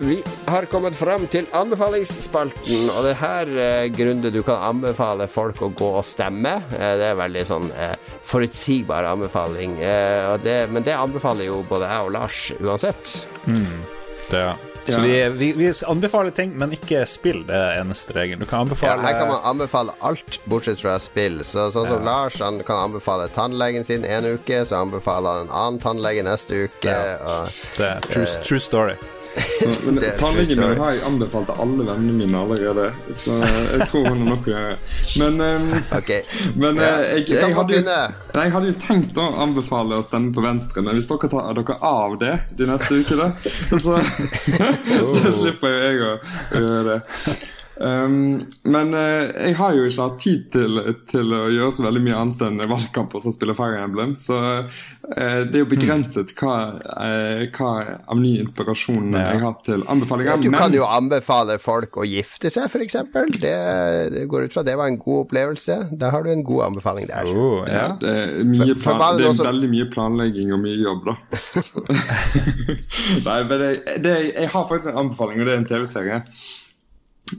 [0.00, 5.26] Vi har kommet fram til anbefalingsspalten, og det er her eh, Grunde du kan anbefale
[5.26, 6.52] folk å gå og stemme.
[6.78, 7.96] Eh, det er veldig sånn eh,
[8.28, 13.14] forutsigbar anbefaling, eh, og det, men det anbefaler jo både jeg og Lars uansett.
[14.28, 14.54] Det, ja.
[14.88, 17.42] Så vi, vi, vi anbefaler ting, men ikke spill.
[17.48, 18.40] Det er eneste regelen.
[18.40, 21.42] Du kan Ja, her kan man anbefale alt bortsett fra spill.
[21.44, 25.54] Så, sånn som Lars han kan anbefale tannlegen sin en uke, så anbefaler han en
[25.66, 26.88] annen tannlege neste uke.
[26.88, 27.18] Ja.
[27.18, 28.96] Og, Det er true, true story.
[29.84, 34.22] Men Tannlegen min har jeg anbefalt til alle vennene mine allerede, så jeg tror hun
[34.22, 34.78] har nok å gjøre.
[35.22, 35.68] Men, um,
[35.98, 36.22] okay.
[36.54, 37.98] men Ja, jeg, jeg, jeg, hadde jo,
[38.38, 41.78] jeg hadde jo tenkt å anbefale å stemme på Venstre, men hvis dere tar dere
[41.90, 43.30] av det de neste ukene,
[43.68, 44.00] så,
[45.18, 47.00] så slipper jo jeg å gjøre det.
[47.78, 52.00] Um, men uh, jeg har jo ikke hatt tid til, til å gjøre så veldig
[52.02, 54.72] mye annet enn valgkamp og så spille Fire Emblem, så uh,
[55.14, 57.70] det er jo begrenset hva, uh, hva
[58.10, 59.28] av ny inspirasjon Ja.
[59.36, 60.42] jeg har til anbefalinger.
[60.42, 62.98] Du kan jo anbefale folk å gifte seg, f.eks.
[63.38, 63.54] Det,
[64.16, 65.78] det går ut fra det var en god opplevelse.
[66.02, 67.30] Da har du en god anbefaling der.
[67.30, 67.88] Oh, Ja, ja.
[68.02, 70.78] det er, mye For- for plan, det det er også- veldig mye planlegging og mye
[70.82, 71.16] jobb, da.
[73.28, 73.70] Nei, men det,
[74.04, 76.22] det, jeg har faktisk en anbefaling, og det er en TV-serie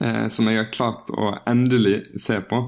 [0.01, 2.65] eh, som jeg har klart å endelig se på.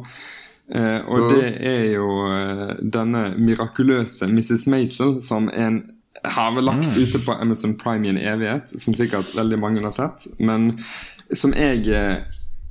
[0.72, 4.68] Eh, og det er jo eh, denne mirakuløse Mrs.
[4.72, 5.84] Maisel, som en
[6.24, 9.96] har vel lagt ute på Amazon Prime i en evighet, som sikkert veldig mange har
[9.96, 10.28] sett.
[10.40, 10.76] Men
[11.34, 12.22] som jeg eh,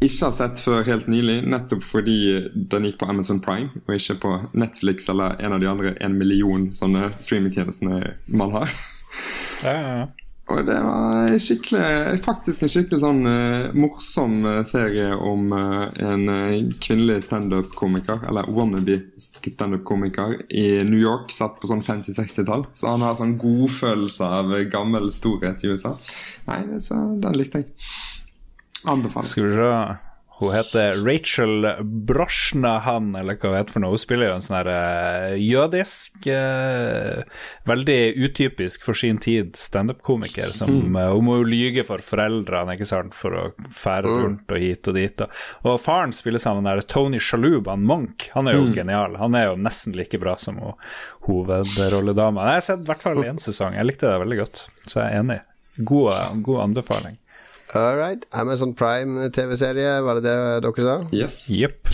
[0.00, 2.20] ikke har sett før helt nylig, nettopp fordi
[2.72, 6.16] den gikk på Amazon Prime og ikke på Netflix eller en av de andre en
[6.16, 8.72] million sånne streamingtjenestene man har.
[9.60, 10.08] Ja, ja, ja.
[10.50, 16.26] Og det var skikkelig, faktisk en skikkelig sånn uh, morsom eh, serie om uh, en
[16.82, 22.66] kvinnelig standup-komiker, eller wannabe standup-komiker i New York, satt på sånn 50-60-tall.
[22.74, 25.94] Så han har sånn godfølelse av gammel storhet i USA.
[26.50, 27.70] Nei, så den likte jeg.
[28.90, 29.36] Anbefales.
[29.36, 30.09] Skal vi se
[30.40, 31.66] Hun heter Rachel
[32.08, 33.92] Brosnahan, eller hva hun heter for noe.
[33.92, 37.20] Hun spiller jo en sånn her eh, jødisk, uh,
[37.68, 40.54] veldig utypisk for sin tid standup-komiker.
[40.64, 40.96] Mm.
[40.96, 44.96] Hun må jo lyge for foreldrene ikke sant, for å fære rundt og hit og
[44.96, 45.24] dit.
[45.26, 45.36] Og,
[45.68, 48.30] og faren spiller sammen der Tony Shalhoub, han Monk.
[48.32, 49.20] Han er jo genial.
[49.20, 50.76] Han er jo nesten like bra som hun
[51.28, 52.48] hovedrolledama.
[52.48, 53.76] Jeg har sett i hvert fall én sesong.
[53.76, 55.42] Jeg likte det veldig godt, så jeg er enig.
[55.84, 57.20] God, god anbefaling.
[57.74, 58.26] All right.
[58.32, 60.96] Amazon Prime-TV-serie, var det det dere sa?
[61.12, 61.48] Yes.
[61.50, 61.88] Jepp.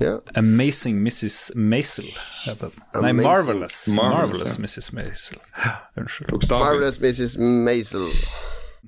[0.00, 0.20] Yeah.
[0.34, 1.52] Amazing Mrs.
[1.54, 2.06] Maisel
[2.46, 3.02] heter den.
[3.02, 3.88] Nei, Marvelous.
[3.88, 4.62] Marvelous, Marvelous ja.
[4.62, 4.92] Mrs.
[4.92, 5.36] Maisel.
[5.96, 6.50] Unnskyld.
[6.50, 7.38] Marvelous Mrs.
[7.38, 8.08] Maisel.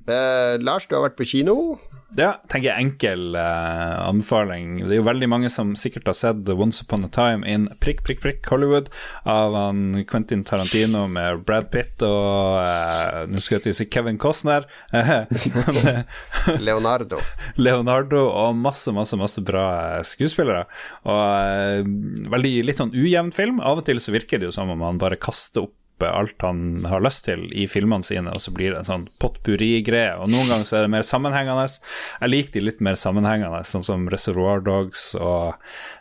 [0.02, 1.56] Eh, Lars, du har vært på kino.
[2.18, 4.82] Ja, tenker jeg enkel eh, anbefaling.
[4.82, 8.02] Det er jo veldig mange som sikkert har sett Once Upon a Time in prikk,
[8.04, 8.90] prikk, prikk Hollywood
[9.28, 13.88] av han Quentin Tarantino med Brad Pitt og eh, Nå skal jeg til å si
[13.94, 14.66] Kevin Costner.
[16.66, 17.22] Leonardo.
[17.56, 19.66] Leonardo og masse, masse masse bra
[20.00, 20.66] eh, skuespillere.
[21.06, 23.62] Og eh, veldig litt sånn ujevn film.
[23.62, 26.84] Av og til så virker det jo som om han bare kaster opp alt han
[26.88, 30.16] har lyst til i filmene sine, og så blir det en sånn potpurri-greie.
[30.18, 31.68] Og noen ganger så er det mer sammenhengende.
[32.20, 35.54] Jeg liker de litt mer sammenhengende, sånn som Reservoir Dogs og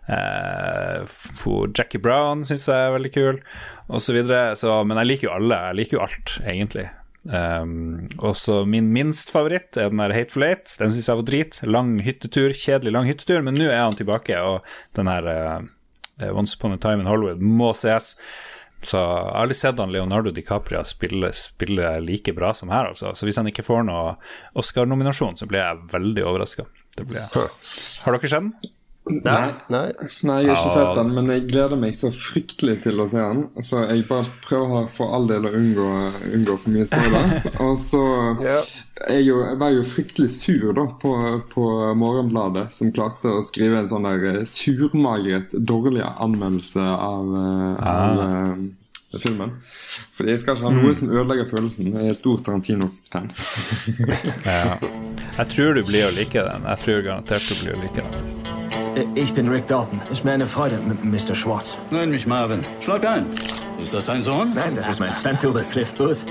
[0.08, 1.04] eh,
[1.78, 3.44] Jackie Brown syns jeg er veldig kul.
[4.00, 5.62] Så, men jeg liker jo alle.
[5.70, 6.88] Jeg liker jo alt, egentlig.
[7.22, 10.72] Um, og så min minst favoritt er den der Hateful Eight.
[10.80, 11.60] Den syns jeg var drit.
[11.68, 14.66] Lang hyttetur, kjedelig lang hyttetur, men nå er han tilbake, og
[14.98, 18.16] den her uh, Once Upon a Time in Hollywood må ses.
[18.82, 23.12] Så jeg har aldri sett han Leonardo DiCaprio spille, spille like bra som her, altså.
[23.16, 24.16] Så hvis han ikke får noe
[24.58, 26.66] Oscar-nominasjon, så blir jeg veldig overraska.
[28.06, 28.72] Har dere sett den?
[29.12, 29.52] Nei.
[29.74, 29.88] Nei.
[30.28, 33.22] Nei, jeg har ikke sett den, men jeg gleder meg så fryktelig til å se
[33.22, 33.44] den.
[33.66, 35.88] Så jeg bare prøver for all del å unngå,
[36.32, 37.50] unngå for mye spoilers.
[37.66, 38.04] Og så
[38.42, 41.16] jeg, jo, jeg var jo fryktelig sur da på,
[41.54, 41.66] på
[41.98, 48.22] Morgenbladet, som klarte å skrive en sånn der eh, surmagret dårlig anmeldelse av, eh, av
[48.26, 49.56] eh, filmen.
[50.18, 51.92] Fordi jeg skal ikke ha noe som ødelegger følelsen.
[51.98, 53.32] Jeg er stor Tarantino-fan.
[54.46, 54.78] Ja.
[55.38, 56.70] Jeg tror du blir å like den.
[56.74, 58.41] Jeg tror garantert du blir å like den.
[59.16, 60.02] Ich bin Rick Dalton.
[60.12, 61.34] Ist mir eine Freude, Mr.
[61.34, 61.78] Schwartz.
[61.92, 62.64] Nenn mich Marvin.
[62.82, 63.26] Schlag ein.
[63.82, 64.54] Ist das dein Sohn?
[64.54, 66.26] Nein, das ist mein Stunt-Double, Cliff Booth.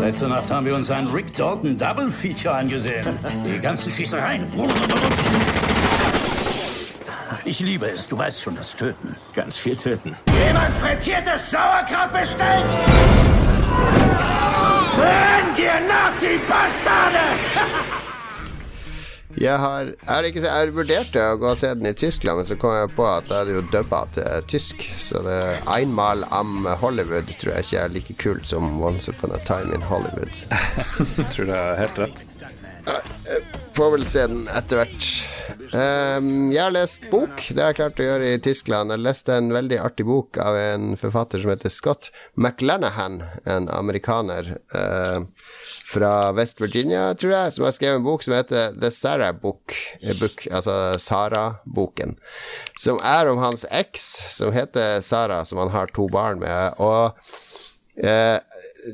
[0.00, 3.06] Letzte Nacht haben wir uns ein Rick Dalton Double Feature angesehen.
[3.44, 4.46] Die ganzen Schießereien.
[7.44, 8.08] Ich liebe es.
[8.08, 9.16] Du weißt schon, das Töten.
[9.34, 10.16] Ganz viel töten.
[10.46, 12.66] Jemand frittiertes Sauerkraut bestellt?
[14.96, 17.18] Brennt, ihr Nazi-Bastarde!
[19.36, 22.48] Jeg har, jeg har ikke jeg vurderte å gå og se den i Tyskland, men
[22.48, 24.86] så kom jeg på at jeg hadde jo dubba til tysk.
[25.02, 29.42] Så det Einmal am Hollywood tror jeg ikke er like kult som Once Upon a
[29.48, 30.32] Time in Hollywood.
[31.16, 32.24] Tror tror det er helt rett.
[33.76, 35.08] Får vel se den etter hvert.
[35.76, 37.42] Ehm, jeg har lest bok.
[37.50, 38.94] Det har jeg klart å gjøre i Tyskland.
[38.94, 44.54] Jeg leste en veldig artig bok av en forfatter som heter Scott McLanahan, en amerikaner
[44.56, 45.26] eh,
[45.86, 49.76] fra West Virginia, tror jeg, som har skrevet en bok som heter The Sarah Book,
[50.00, 52.16] eh, book altså Sara-boken,
[52.80, 54.06] som er om hans eks,
[54.38, 56.80] som heter Sara, som han har to barn med.
[56.80, 57.12] og
[57.96, 58.38] Eh,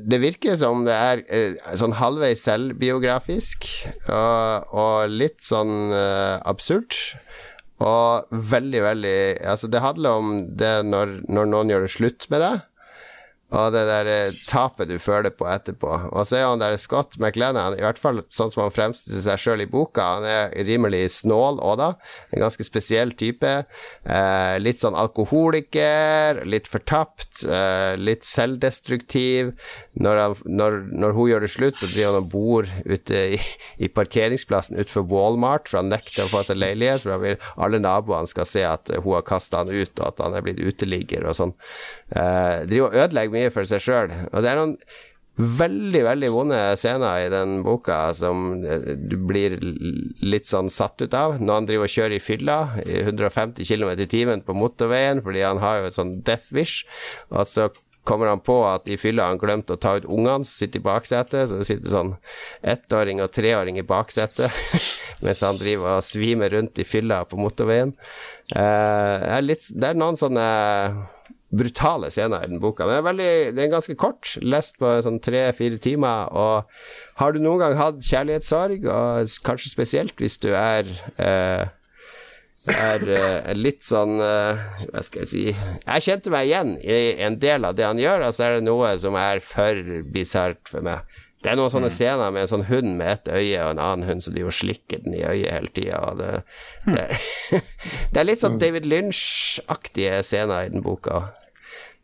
[0.01, 3.67] det virker som det er eh, sånn halvveis selvbiografisk
[4.09, 6.97] og, og litt sånn eh, absurd.
[7.83, 9.17] Og veldig, veldig
[9.49, 12.61] Altså, det handler om det når, når noen gjør det slutt med deg.
[13.53, 15.89] Og det der eh, tapet du føler på etterpå.
[16.09, 19.41] Og så er han der Scott McLennan, i hvert fall sånn som han fremstiller seg
[19.43, 21.89] sjøl i boka, han er rimelig snål òg, da.
[22.33, 23.51] En ganske spesiell type.
[24.03, 29.53] Eh, litt sånn alkoholiker, litt fortapt, eh, litt selvdestruktiv.
[30.01, 33.41] Når, han, når, når hun gjør det slutt, så driver han og bor ute i,
[33.85, 37.81] i parkeringsplassen utenfor Walmart, for han nekter å få seg leilighet, for han vil alle
[37.83, 41.29] naboene skal se at hun har kasta han ut, og at han er blitt uteligger
[41.29, 41.53] og sånn.
[42.13, 44.13] Eh, driver og ødelegger mye for seg sjøl.
[44.31, 44.77] Og det er noen
[45.33, 49.55] veldig, veldig vonde scener i den boka som eh, du blir
[50.21, 51.39] litt sånn satt ut av.
[51.41, 55.41] Når han driver og kjører i fylla i 150 km i timen på motorveien fordi
[55.45, 56.85] han har jo et sånn death wish,
[57.33, 57.71] og så
[58.03, 60.85] kommer han på at i fylla han glemt å ta ut ungene som sitter i
[60.85, 62.13] baksetet, så det sitter sånn
[62.73, 64.51] ettåring og treåring i baksetet
[65.23, 67.95] mens han driver og svimer rundt i fylla på motorveien.
[68.51, 70.47] Det, er litt, det er noen sånne
[71.53, 72.87] brutale scener i den boka.
[72.89, 76.31] Den er, veldig, den er ganske kort, lest på sånn tre-fire timer.
[76.33, 80.89] Og har du noen gang hatt kjærlighetssorg, og kanskje spesielt hvis du er
[81.21, 81.69] eh,
[82.63, 84.55] er uh, litt sånn uh,
[84.87, 88.29] Hva skal jeg si Jeg kjente meg igjen i en del av det han gjør,
[88.29, 89.81] og så er det noe som er for
[90.15, 91.03] bisart for meg.
[91.43, 91.95] Det er noen sånne mm.
[91.97, 94.55] scener med en sånn hund med ett øye og en annen hund som driver og
[94.61, 95.99] slikker den i øyet hele tida.
[96.15, 96.29] Det,
[96.85, 96.95] hm.
[96.95, 97.05] det,
[98.13, 101.33] det, er litt sånn David Lynch-aktige scener i den boka.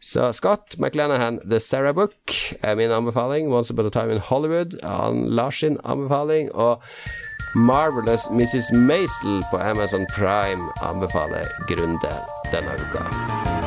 [0.01, 2.31] Så Scott McLenahan, The Sarah Book
[2.63, 3.53] er min anbefaling.
[3.53, 6.55] Once Upon a Time in Hollywood han Lars anbefaling.
[6.55, 6.81] Og
[7.55, 8.71] Marvelous Mrs.
[8.73, 12.13] Maisel på Amazon Prime anbefaler Grunde
[12.51, 13.58] denne uka.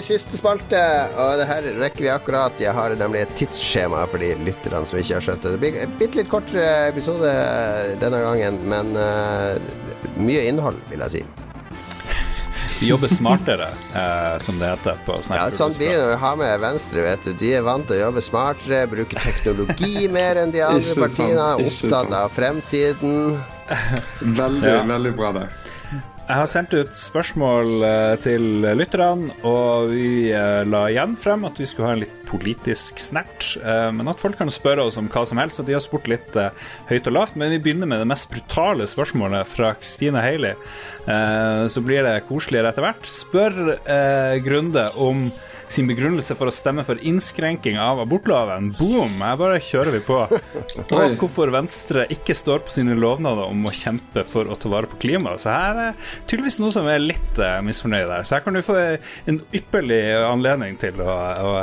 [0.00, 0.80] I siste spalte,
[1.20, 2.56] og det her rekker vi akkurat.
[2.60, 5.52] Jeg har nemlig et tidsskjema for de lytterne som ikke har skjønt det.
[5.54, 7.34] Det blir en bitte litt kortere episode
[8.00, 9.60] denne gangen, men uh,
[10.20, 11.22] mye innhold, vil jeg si.
[12.80, 15.36] Vi jobber smartere, eh, som det heter på Snap.
[15.36, 17.34] Ja, sånn blir det når vi har med Venstre, vet du.
[17.42, 21.50] De er vant til å jobbe smartere, bruke teknologi mer enn de andre partiene.
[21.60, 23.36] Opptatt av fremtiden.
[24.24, 24.80] Veldig, ja.
[24.88, 25.44] veldig bra, det.
[26.30, 28.44] Jeg har sendt ut spørsmål eh, til
[28.78, 33.48] lytterne, og vi eh, la igjen frem at vi skulle ha en litt politisk snert.
[33.58, 36.06] Eh, men at folk kan spørre oss om hva som helst, og de har spurt
[36.12, 36.38] litt
[36.86, 37.34] høyt og lavt.
[37.34, 40.54] Men vi begynner med det mest brutale spørsmålet fra Christine Hailey.
[41.72, 43.08] Så blir det koseligere etter hvert.
[43.10, 43.56] Spør
[44.44, 45.24] Grunde om
[45.70, 48.72] sin begrunnelse for å stemme for innskrenking av abortloven.
[48.78, 49.20] Boom!
[49.22, 50.18] Her bare kjører vi på.
[50.98, 54.90] Og hvorfor Venstre ikke står på sine lovnader om å kjempe for å ta vare
[54.90, 55.44] på klimaet.
[55.44, 58.26] Så her er tydeligvis noe som er litt uh, misfornøyd der.
[58.26, 58.76] Så her kan du få
[59.30, 61.54] en ypperlig anledning til å, å,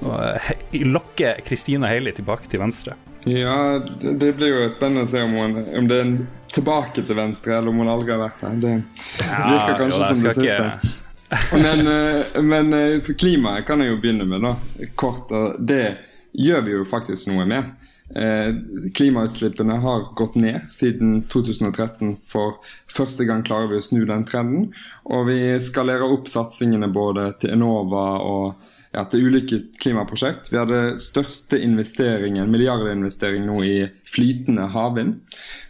[0.00, 2.96] å, å lokke Kristina Heili tilbake til Venstre.
[3.28, 6.16] Ja, det blir jo spennende å se om, hun, om det er en
[6.50, 8.56] tilbake til Venstre, eller om hun aldri har vært der.
[8.64, 8.74] Det
[9.20, 10.56] virker kanskje ja, jo, som det siste.
[10.80, 11.09] Ikke
[11.52, 14.88] men, eh, men eh, klimaet kan jeg jo begynne med, da.
[14.98, 15.30] Kort.
[15.58, 15.84] Det
[16.32, 17.70] gjør vi jo faktisk noe med.
[18.14, 18.54] Eh,
[18.94, 22.16] klimautslippene har gått ned siden 2013.
[22.30, 22.58] For
[22.90, 24.72] første gang klarer vi å snu den trenden.
[25.06, 30.50] Og vi skalerer opp satsingene både til Enova og ja, til ulike klimaprosjekt.
[30.50, 33.76] Vi hadde største investeringen, milliardinvestering nå i
[34.10, 35.20] flytende havvind.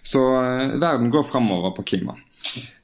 [0.01, 2.17] Så eh, verden går framover på klima.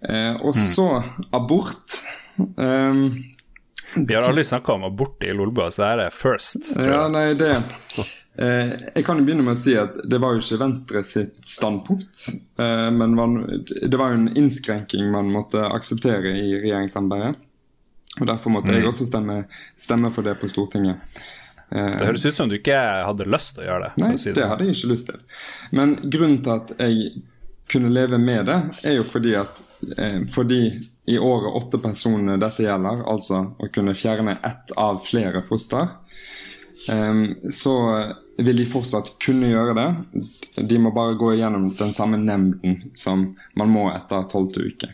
[0.04, 0.68] Eh, og hmm.
[0.74, 0.90] så
[1.36, 2.02] abort.
[2.36, 3.08] Um,
[3.94, 6.72] vi har aldri snakka om abort i Lolbua, så det er first.
[6.76, 7.50] Ja, nei, det
[8.36, 11.38] eh, Jeg kan jo begynne med å si at det var jo ikke Venstre sitt
[11.48, 12.26] standpunkt.
[12.60, 17.40] Eh, men man, det var jo en innskrenking man måtte akseptere i regjeringssamarbeidet.
[18.20, 18.78] Og Derfor måtte mm.
[18.78, 19.42] jeg også stemme,
[19.80, 21.16] stemme, for det på Stortinget.
[21.70, 24.02] Eh, det høres ut som du ikke hadde lyst til å gjøre det.
[24.02, 24.40] Nei, si det.
[24.40, 25.24] det hadde jeg ikke lyst til.
[25.76, 27.24] Men grunnen til at jeg
[27.72, 29.64] kunne leve med det, er jo fordi at
[29.96, 30.60] eh, fordi
[31.06, 35.92] i året åtte personene dette gjelder, altså å kunne fjerne ett av flere foster,
[36.90, 37.76] um, så
[38.36, 39.86] vil de fortsatt kunne gjøre det.
[40.66, 44.90] De må bare gå igjennom den samme nemnden som man må etter tolvte uke.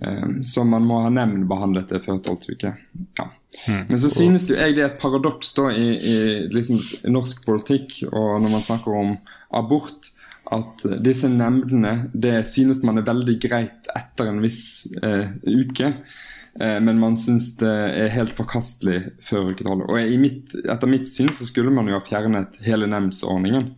[0.00, 2.72] Um, så man må ha nemnd behandlet det før tolvte uke.
[3.18, 3.26] Ja.
[3.66, 3.82] Hmm.
[3.88, 6.16] Men så synes jo jeg det er et paradoks da i, i
[6.54, 6.78] liksom,
[7.10, 9.16] norsk politikk, og når man snakker om
[9.58, 10.12] abort,
[10.50, 14.62] at disse nemndene det synes man er veldig greit etter en viss
[15.02, 15.92] eh, uke.
[16.60, 19.86] Eh, men man synes det er helt forkastelig før uke tolv.
[19.86, 23.70] Og etter mitt syn så skulle man jo ha fjernet hele nemndsordningen.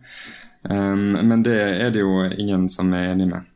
[0.63, 3.49] Um, men det er det jo ingen som er enig med.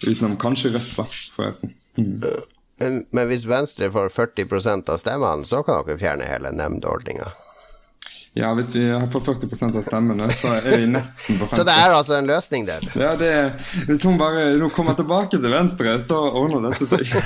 [0.00, 1.04] Utenom kanskje Rødt, da,
[1.36, 1.74] forresten.
[1.96, 7.28] Men, men, hvis Venstre får 40% av stemmene, så kan dere fjerne hele nemndordninga?
[8.34, 11.64] Ja, hvis vi har på 40% av stemmene, så er vi nesten på 50 Så
[11.68, 12.82] det er altså en løsning der.
[12.98, 13.52] Ja, det er,
[13.86, 17.06] Hvis hun bare nå kommer tilbake til venstre, så ordner dette seg.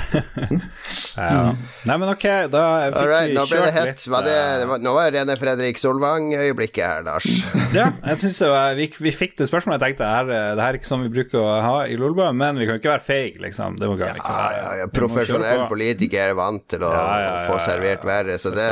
[1.19, 1.51] Ja.
[1.85, 2.61] Nei, men ok, da
[2.93, 3.89] fikk right, vi nå ble det hett.
[3.89, 7.27] litt Var det, det var, nå var det Rene Fredrik Solvang-øyeblikket her, Lars.
[7.77, 8.49] Ja, jeg synes det
[8.79, 9.81] vi, vi fikk det spørsmålet.
[9.83, 12.29] Jeg tenkte det her, det her er ikke sånn vi bruker å ha i Lolbø,
[12.37, 13.77] men vi kan ikke være feige, liksom.
[13.81, 14.63] Det må vi ikke Ja, være.
[14.63, 18.53] ja, ja, profesjonell politiker er vant til å Ja, ja, ja, få servert verre, så
[18.55, 18.69] det.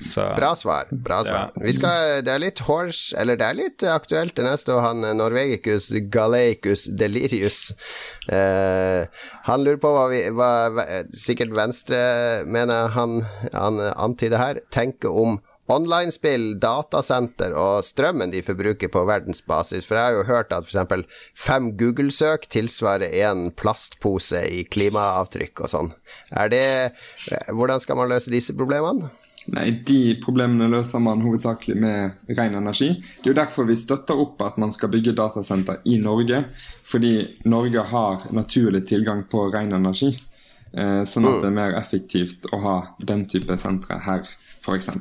[0.00, 0.88] Så, Bra svar.
[0.90, 1.50] Bra svar.
[1.54, 1.62] Ja.
[1.66, 5.04] Vi skal, det er litt horse Eller det er litt aktuelt det neste, og han
[5.04, 7.60] eh, Norvegicus Galeicus Delirius
[8.32, 9.04] eh,
[9.48, 10.50] Han lurer på hva vi hva,
[11.12, 12.00] Sikkert Venstre,
[12.48, 13.20] mener han,
[13.52, 15.40] han antyder her, tenker om
[15.70, 19.86] Online-spill, datasenter og strømmen de forbruker på verdensbasis.
[19.86, 21.06] For jeg har jo hørt at f.eks.
[21.38, 25.92] fem Google-søk tilsvarer én plastpose i klimaavtrykk og sånn.
[26.34, 26.64] Er det
[27.54, 29.12] Hvordan skal man løse disse problemene?
[29.48, 32.90] Nei, De problemene løser man hovedsakelig med ren energi.
[33.00, 36.44] Det er jo derfor vi støtter opp at man skal bygge datasenter i Norge.
[36.84, 37.14] Fordi
[37.48, 40.12] Norge har naturlig tilgang på ren energi.
[40.70, 44.28] Eh, sånn at det er mer effektivt å ha den type sentre her,
[44.62, 44.92] f.eks.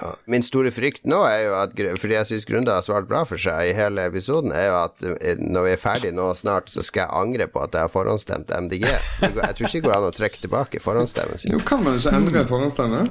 [0.00, 0.14] Ja.
[0.26, 3.38] Min store frykt nå er jo at Fordi jeg syns Grunde har svart bra for
[3.38, 6.82] seg i hele episoden, er jo at eh, når vi er ferdig nå snart, så
[6.82, 8.88] skal jeg angre på at jeg har forhåndsstemt MDG.
[8.88, 11.54] Jeg tror ikke det går an å trekke tilbake forhåndsstemmen sin.
[11.54, 13.04] Jo, kan man ikke endre forhåndsstemme?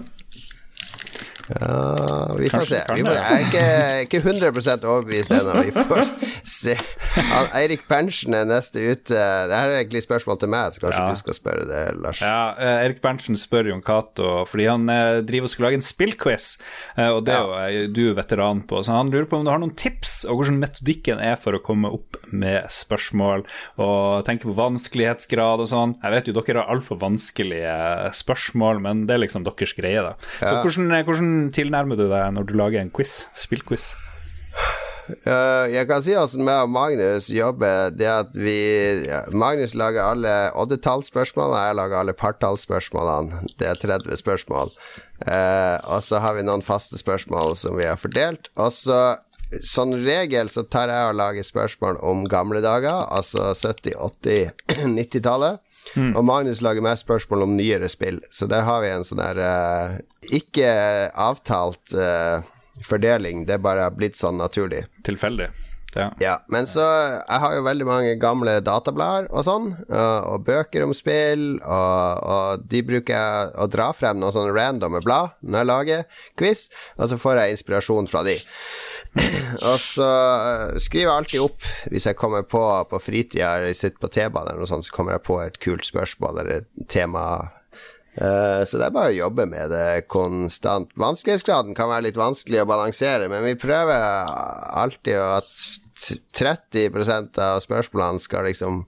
[1.51, 2.79] Ja, vi får se.
[2.95, 3.65] Vi får, jeg er ikke,
[4.07, 5.57] ikke 100 overbevist ennå.
[5.67, 6.03] Vi får
[6.47, 6.77] se.
[7.19, 9.11] Han, Eirik Berntsen er neste ute.
[9.49, 11.09] Det her er egentlig spørsmål til meg, så kanskje Ja.
[11.11, 12.21] du skal spørre det, Lars.
[12.23, 15.85] Ja, Eirik Erik Berntsen spør Jon Cato fordi han eh, driver og skal lage en
[15.85, 16.45] spillquiz,
[16.97, 18.83] eh, og det er jo eh, du er veteran på.
[18.85, 21.61] Så han lurer på om du har noen tips, og hvordan metodikken er for å
[21.65, 23.45] komme opp med spørsmål,
[23.81, 25.95] og tenke på vanskelighetsgrad og sånn.
[26.03, 27.73] Jeg vet jo dere har altfor vanskelige
[28.21, 30.13] spørsmål, men det er liksom deres greie, da.
[30.39, 31.03] Så hvordan, eh,
[31.33, 33.25] hvordan tilnærmer du deg når du lager en quiz?
[33.35, 33.93] Spillquiz?
[35.27, 37.89] Uh, jeg kan si hvordan jeg og Magnus jobber.
[37.91, 38.55] Det at vi
[39.33, 43.49] Magnus lager alle oddetallsspørsmålene, jeg lager alle partallsspørsmålene.
[43.59, 44.71] Det er 30 spørsmål.
[45.23, 48.51] Uh, og så har vi noen faste spørsmål som vi har fordelt.
[48.55, 49.03] Og så
[49.61, 53.93] Sånn regel så tar jeg og lager spørsmål om gamle dager, altså 70-,
[54.25, 55.59] 80-, 90-tallet.
[56.17, 58.21] Og Magnus lager meg spørsmål om nyere spill.
[58.31, 59.99] Så der har vi en sånn der uh,
[60.33, 60.69] ikke
[61.13, 62.41] avtalt uh,
[62.83, 64.85] fordeling, det er bare blitt sånn naturlig.
[65.05, 65.51] Tilfeldig?
[65.93, 66.07] Ja.
[66.17, 70.87] Ja, men så Jeg har jo veldig mange gamle datablader og sånn, og, og bøker
[70.87, 75.59] om spill, og, og de bruker jeg å dra frem noen sånne randomme blad når
[75.59, 76.65] jeg lager quiz,
[76.97, 78.39] og så får jeg inspirasjon fra de.
[79.69, 84.01] Og så eh, skriver jeg alltid opp hvis jeg kommer på på fritida eller sitter
[84.01, 87.27] på T-banen eller noe sånt, så kommer jeg på et kult spørsmål eller et tema
[88.15, 90.91] Eh, så det er bare å jobbe med det konstant.
[91.01, 94.29] Vanskelighetsgraden kan være litt vanskelig å balansere, men vi prøver
[94.83, 95.63] alltid at
[96.37, 98.83] 30% av spørsmålene skal liksom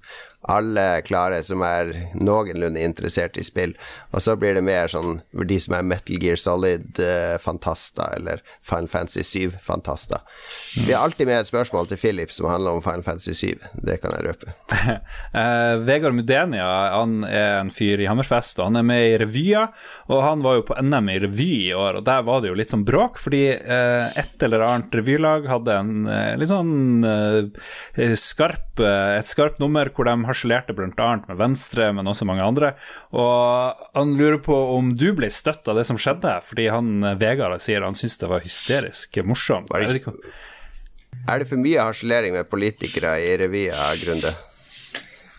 [0.46, 1.90] alle klare som er
[2.22, 3.74] noenlunde interessert i spill.
[4.16, 9.26] Og så blir det mer sånn de som er Metal Gear Solid-fantaster, eller Final Fantasy
[9.26, 10.24] 7-fantaster.
[10.86, 13.68] Vi har alltid med et spørsmål til Philip som handler om Final Fantasy 7.
[13.86, 14.56] Det kan jeg røpe.
[14.72, 19.74] uh, Vegard Mudenia han er en fyr i Hammerfest, og han er med i revyer.
[20.10, 22.58] Og han var jo på NM i revy i år, og der var det jo
[22.58, 28.14] litt sånn bråk, fordi uh, et eller annet revylag hadde en uh, litt sånn eh,
[28.20, 31.10] skarp, eh, et skarpt nummer hvor de harselerte bl.a.
[31.28, 32.74] med Venstre, men også mange andre.
[33.16, 37.18] Og han lurer på om du ble støtt av det som skjedde, fordi han eh,
[37.22, 39.74] Vegard sier han syns det var hysterisk morsomt.
[39.74, 40.14] Ikke
[41.26, 44.36] Er det for mye harselering med politikere i revyer, Grunde?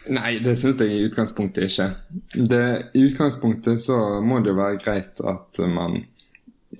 [0.06, 1.88] Nei, det syns jeg i utgangspunktet ikke.
[2.34, 2.62] Det,
[2.94, 5.98] I utgangspunktet så må det jo være greit at man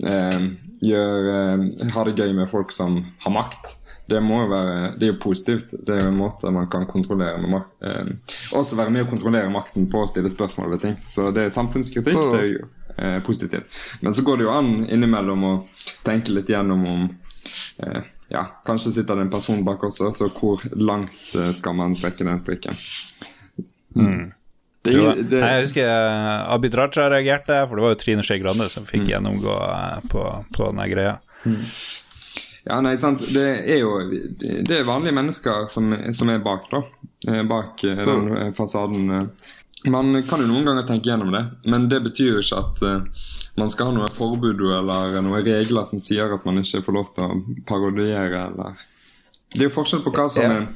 [0.03, 0.47] eh,
[0.85, 3.75] gjør, eh, har det gøy med folk som har makt.
[4.07, 5.75] Det, må jo være, det er jo positivt.
[5.87, 7.73] Det er jo en måte man kan kontrollere med makt.
[7.83, 10.99] Eh, også være med å kontrollere makten på å stille spørsmål ved ting.
[11.03, 12.21] Så det er samfunnskritikk.
[12.33, 13.81] Det er jo eh, positivt.
[14.01, 15.55] Men så går det jo an innimellom å
[16.07, 17.09] tenke litt gjennom om
[17.83, 21.95] eh, ja, Kanskje sitter det en person bak også, så hvor langt eh, skal man
[21.99, 22.79] strekke den strikken?
[24.87, 28.27] Det, er Jo, det, jeg husker eh, Abid Raja reagerte, for det var jo Trine
[28.27, 31.15] Skei Grande som fikk gjennomgå eh, på, på denne greia.
[32.67, 33.23] Ja, nei, sant.
[33.31, 33.93] Det er jo
[34.41, 36.83] det er vanlige mennesker som, som er bak, da.
[37.31, 39.13] Eh, Bak eh, den eh, fasaden.
[39.87, 42.83] Man kan jo noen ganger tenke gjennom det, men det betyr jo ikke at
[43.57, 47.13] man skal ha noe forbud eller noen regler som sier at man ikke får lov
[47.17, 47.39] til å
[47.69, 48.83] parodiere eller
[49.53, 50.67] Det er jo forskjell på hva som er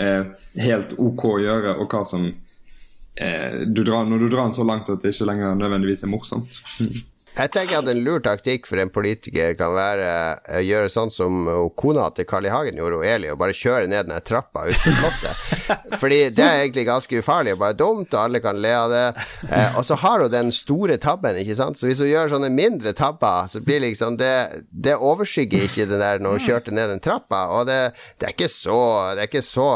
[0.00, 0.32] eh,
[0.64, 4.66] helt ok å gjøre, og hva som eh, du drar, Når du drar den så
[4.66, 6.58] langt at det ikke lenger nødvendigvis er morsomt.
[7.34, 10.10] Jeg tenker at en lur taktikk for en politiker kan være
[10.54, 12.52] å gjøre sånn som kona til Carl I.
[12.54, 15.40] Hagen gjorde, og Eli, og bare kjøre ned den trappa ut til slottet.
[16.02, 19.02] Fordi det er egentlig ganske ufarlig og bare dumt, og alle kan le av det.
[19.48, 21.80] Eh, og så har hun den store tabben, ikke sant.
[21.80, 24.34] Så hvis hun gjør sånne mindre tabber, så blir liksom det
[24.70, 27.80] Det overskygger ikke det der når hun kjørte ned den trappa, og det,
[28.20, 28.78] det er ikke så
[29.16, 29.68] Det er ikke så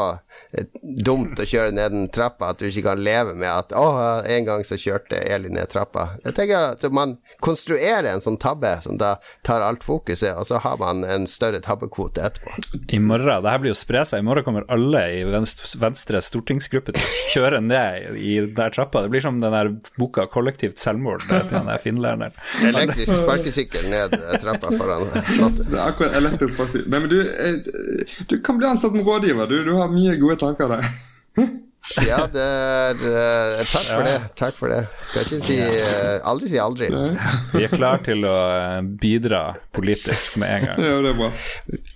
[0.81, 4.45] dumt å kjøre ned den trappa at du ikke kan leve med at 'Å, en
[4.47, 6.17] gang så kjørte Eli ned trappa'.
[6.25, 10.57] Jeg tenker at man konstruerer en sånn tabbe som da tar alt fokuset, og så
[10.63, 12.55] har man en større tabbekvote etterpå.
[12.89, 16.97] I morgen, det her blir jo spre seg, i morgen kommer alle i Venstre stortingsgruppe
[16.97, 19.03] til å kjøre ned i der trappa.
[19.05, 19.69] Det blir som den der
[20.01, 22.33] boka 'Kollektivt selvmord' til den der finlæreren.
[22.65, 25.69] Elektrisk sparkesykkel ned trappa foran slottet.
[25.69, 26.89] Det er akkurat elektrisk sparkesykkel.
[26.89, 27.19] Nei, men du,
[28.29, 29.63] du kan bli ansatt som rådgiver, du.
[29.63, 30.83] Du har mye gode tanker der.
[32.05, 34.15] Ja, det er uh, Takk for det.
[34.37, 34.81] Takk for det.
[35.05, 36.89] Skal ikke si uh, Aldri si aldri.
[37.53, 39.41] Vi er klar til å uh, bidra
[39.75, 40.83] politisk med en gang.
[40.85, 41.31] ja, det er bra.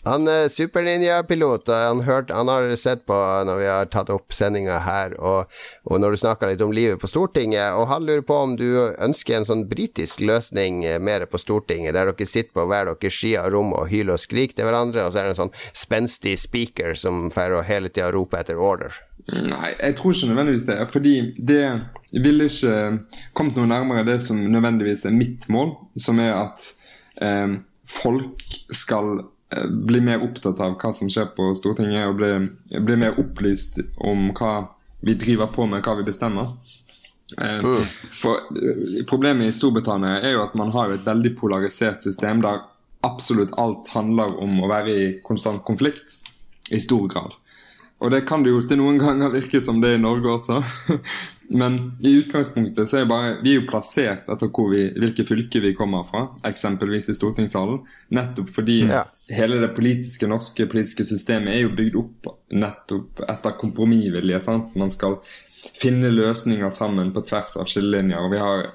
[0.07, 4.33] Han er superninja-pilot, og han, hørt, han, har sett på når vi har tatt opp
[4.35, 5.51] sendinga her, og,
[5.85, 8.67] og, når du snakka litt om livet på Stortinget, og han lurer på om du
[8.97, 13.41] ønsker en sånn britisk løsning mer på Stortinget, der dere sitter på hver deres side
[13.41, 16.37] av rommet og hyler og skriker til hverandre, og så er det en sånn spenstig
[16.41, 19.03] speaker som får hele tida rope etter order.
[19.31, 20.77] Nei, jeg tror ikke nødvendigvis det.
[20.91, 21.65] Fordi det
[22.11, 22.79] ville ikke
[23.35, 26.65] kommet noe nærmere det som nødvendigvis er mitt mål, som er at
[27.23, 27.55] eh,
[27.89, 28.43] folk
[28.73, 29.15] skal
[29.55, 32.33] eh, bli mer opptatt av hva som skjer på Stortinget, og bli,
[32.79, 34.55] bli, mer opplyst om hva
[35.03, 36.51] vi driver på med, hva vi bestemmer.
[37.39, 37.71] Eh,
[38.19, 42.65] for eh, Problemet i Storbritannia er jo at man har et veldig polarisert system der
[43.03, 46.19] absolutt alt handler om å være i konstant konflikt,
[46.71, 47.33] i stor grad.
[48.03, 50.59] Og det kan det jo til noen ganger virke som det er i Norge også.
[51.53, 55.73] Men i utgangspunktet så er bare, vi er jo plassert etter vi, hvilke fylker vi
[55.77, 57.81] kommer fra, eksempelvis i stortingssalen.
[58.15, 59.03] Nettopp fordi ja.
[59.31, 64.39] hele det politiske norske politiske systemet er jo bygd opp nettopp etter kompromissvilje.
[64.79, 65.19] Man skal
[65.79, 68.19] finne løsninger sammen på tvers av skillelinjer.
[68.19, 68.65] og vi har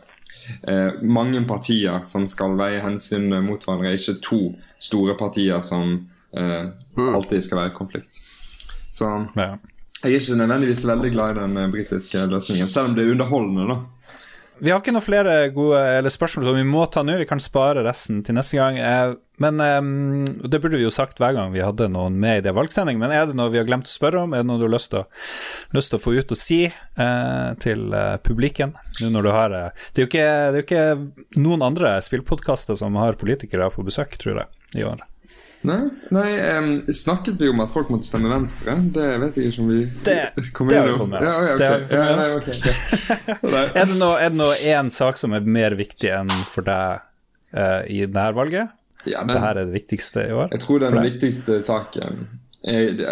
[0.71, 4.41] eh, mange partier som skal veie hensyn mot hverandre, ikke to
[4.79, 5.99] store partier som
[6.33, 7.13] eh, mm.
[7.13, 8.23] alltid skal være i konflikt.
[8.93, 9.53] Så ja.
[10.03, 13.15] jeg er ikke nødvendigvis veldig glad i den eh, britiske løsningen, selv om det er
[13.15, 13.81] underholdende, da.
[14.59, 17.39] Vi har ikke noen flere gode eller spørsmål som vi må ta nå, vi kan
[17.39, 18.79] spare resten til neste gang.
[18.83, 22.43] Eh, men um, Det burde vi jo sagt hver gang vi hadde noen med i
[22.43, 22.99] det valgsendingen.
[22.99, 24.35] men er det noe vi har glemt å spørre om?
[24.35, 25.07] Er det noe du har lyst til å,
[25.79, 26.59] lyst til å få ut og si
[27.63, 27.85] til
[28.27, 28.75] publikken?
[28.99, 29.63] har det,
[29.95, 34.19] er jo ikke, det er jo ikke noen andre spillpodkaster som har politikere på besøk,
[34.19, 34.51] tror jeg,
[34.83, 35.07] i år.
[35.67, 35.81] Nei,
[36.15, 38.77] nei um, snakket vi om at folk måtte stemme Venstre?
[38.95, 41.39] Det vet jeg ikke om vi Det, det har vi fått med oss.
[43.75, 47.03] er det nå én sak som er mer viktig enn for deg
[47.59, 48.71] uh, i dette valget?
[49.07, 50.49] Ja, den, Dette er det viktigste i år?
[50.55, 52.29] Jeg tror den viktigste saken
[52.63, 53.03] er,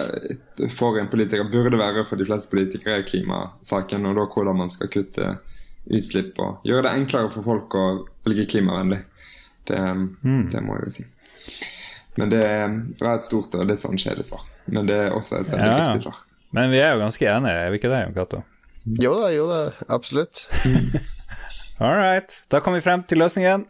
[0.74, 4.70] for en politiker burde være for de fleste politikere er klimasaken, og da hvordan man
[4.72, 5.36] skal kutte
[5.86, 7.86] utslipp og gjøre det enklere for folk å
[8.26, 9.02] velge klimavennlig.
[9.66, 10.48] Det, mm.
[10.52, 11.04] det må jeg jo si.
[12.16, 12.44] Men det
[13.00, 14.46] var et stort og litt sånn kjedelig svar.
[14.72, 16.22] Men det er også et veldig ja, viktig svar.
[16.56, 18.42] Men vi er jo ganske enige, er vi ikke det, Jon Cato?
[19.02, 19.60] Jo da, jo da,
[19.92, 20.46] absolutt.
[21.82, 22.38] All right.
[22.48, 23.66] Da kom vi frem til løsningen.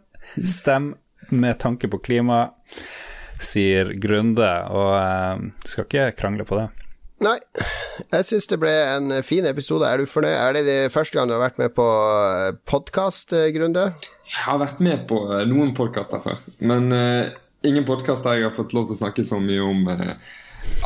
[0.47, 0.93] Stem
[1.33, 2.45] med tanke på klima,
[3.43, 6.67] sier Grunde, og uh, skal ikke krangle på det.
[7.25, 7.35] Nei,
[8.13, 9.89] jeg syns det ble en fin episode.
[9.89, 10.37] Er du fornøyd?
[10.37, 13.87] Er det, det første gang du har vært med på eh, podkast, eh, Grunde?
[14.29, 15.17] Jeg har vært med på
[15.49, 17.33] noen podkaster før, men uh
[17.65, 20.13] ingen podkaster jeg har fått lov til å snakke så mye om eh,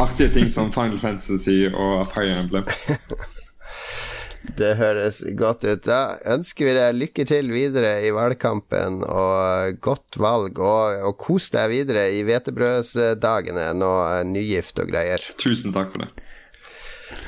[0.01, 2.67] artige ting som Final Fantasy og Fire Emblem.
[4.57, 5.83] Det høres godt ut.
[5.85, 10.57] Da ønsker vi deg lykke til videre i valgkampen og godt valg.
[10.57, 13.91] Og, og kos deg videre i hvetebrødsdagene, nå
[14.31, 15.23] nygift og greier.
[15.41, 16.27] Tusen takk for det.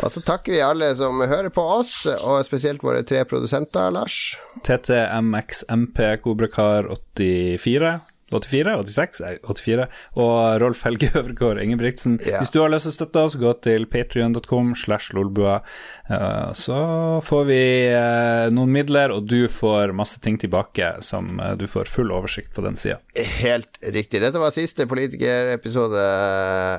[0.02, 4.36] Og så takker vi alle som hører på oss, og spesielt våre tre produsenter, Lars.
[4.66, 6.90] TTMXMP Kobrakar
[8.34, 9.88] 84 84, 86, 84,
[10.22, 12.20] og Rolf Helge Øvergård Ingebrigtsen.
[12.22, 12.42] Yeah.
[12.42, 15.60] Hvis du har lyst til å støtte oss, gå til patrion.com slash lolbua.
[16.10, 16.78] Uh, så
[17.26, 17.62] får vi
[17.94, 22.54] uh, noen midler, og du får masse ting tilbake som uh, du får full oversikt
[22.56, 23.00] på den sida.
[23.16, 24.22] Helt riktig.
[24.24, 26.04] Dette var siste politikerepisode,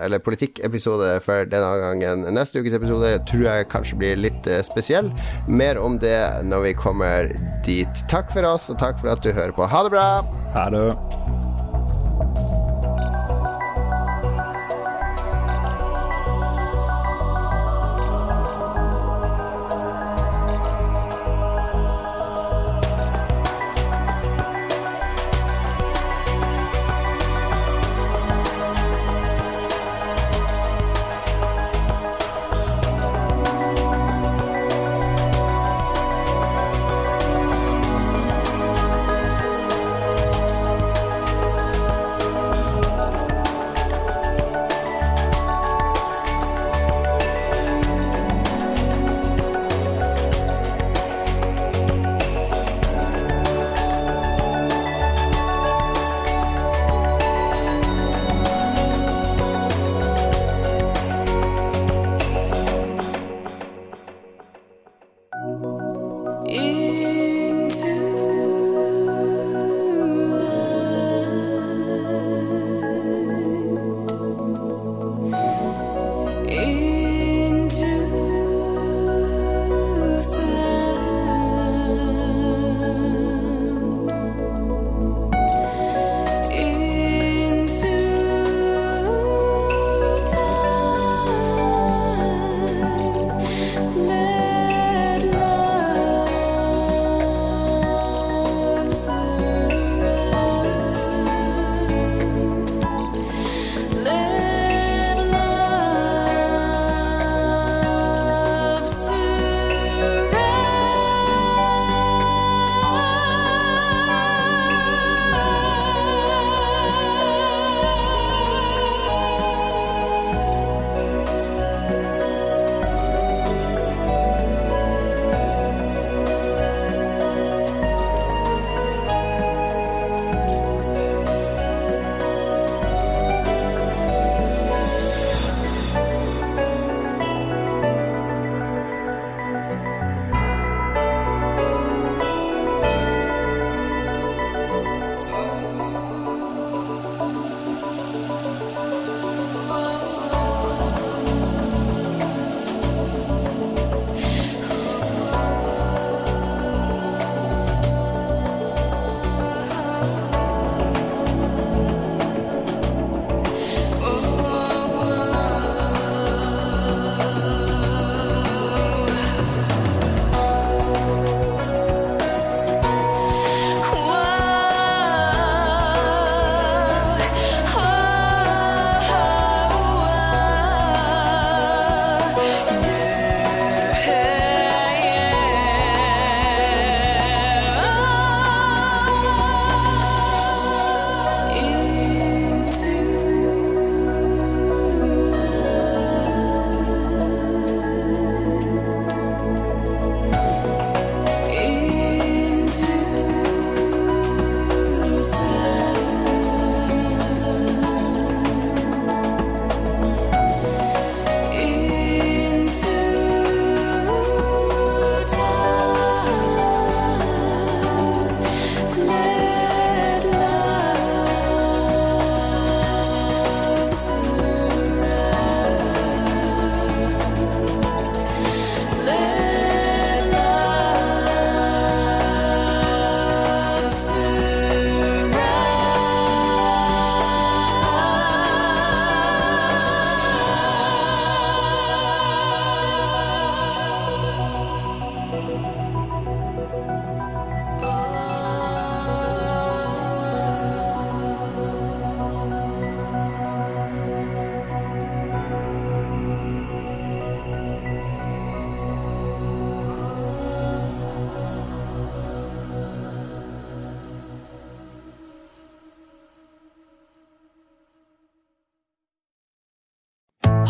[0.04, 2.26] eller politikkepisode for denne gangen.
[2.34, 5.10] Neste ukes episode tror jeg kanskje blir litt spesiell.
[5.48, 7.32] Mer om det når vi kommer
[7.66, 8.04] dit.
[8.10, 9.68] Takk for oss, og takk for at du hører på.
[9.70, 10.08] Ha det bra!
[10.54, 11.43] Ha det.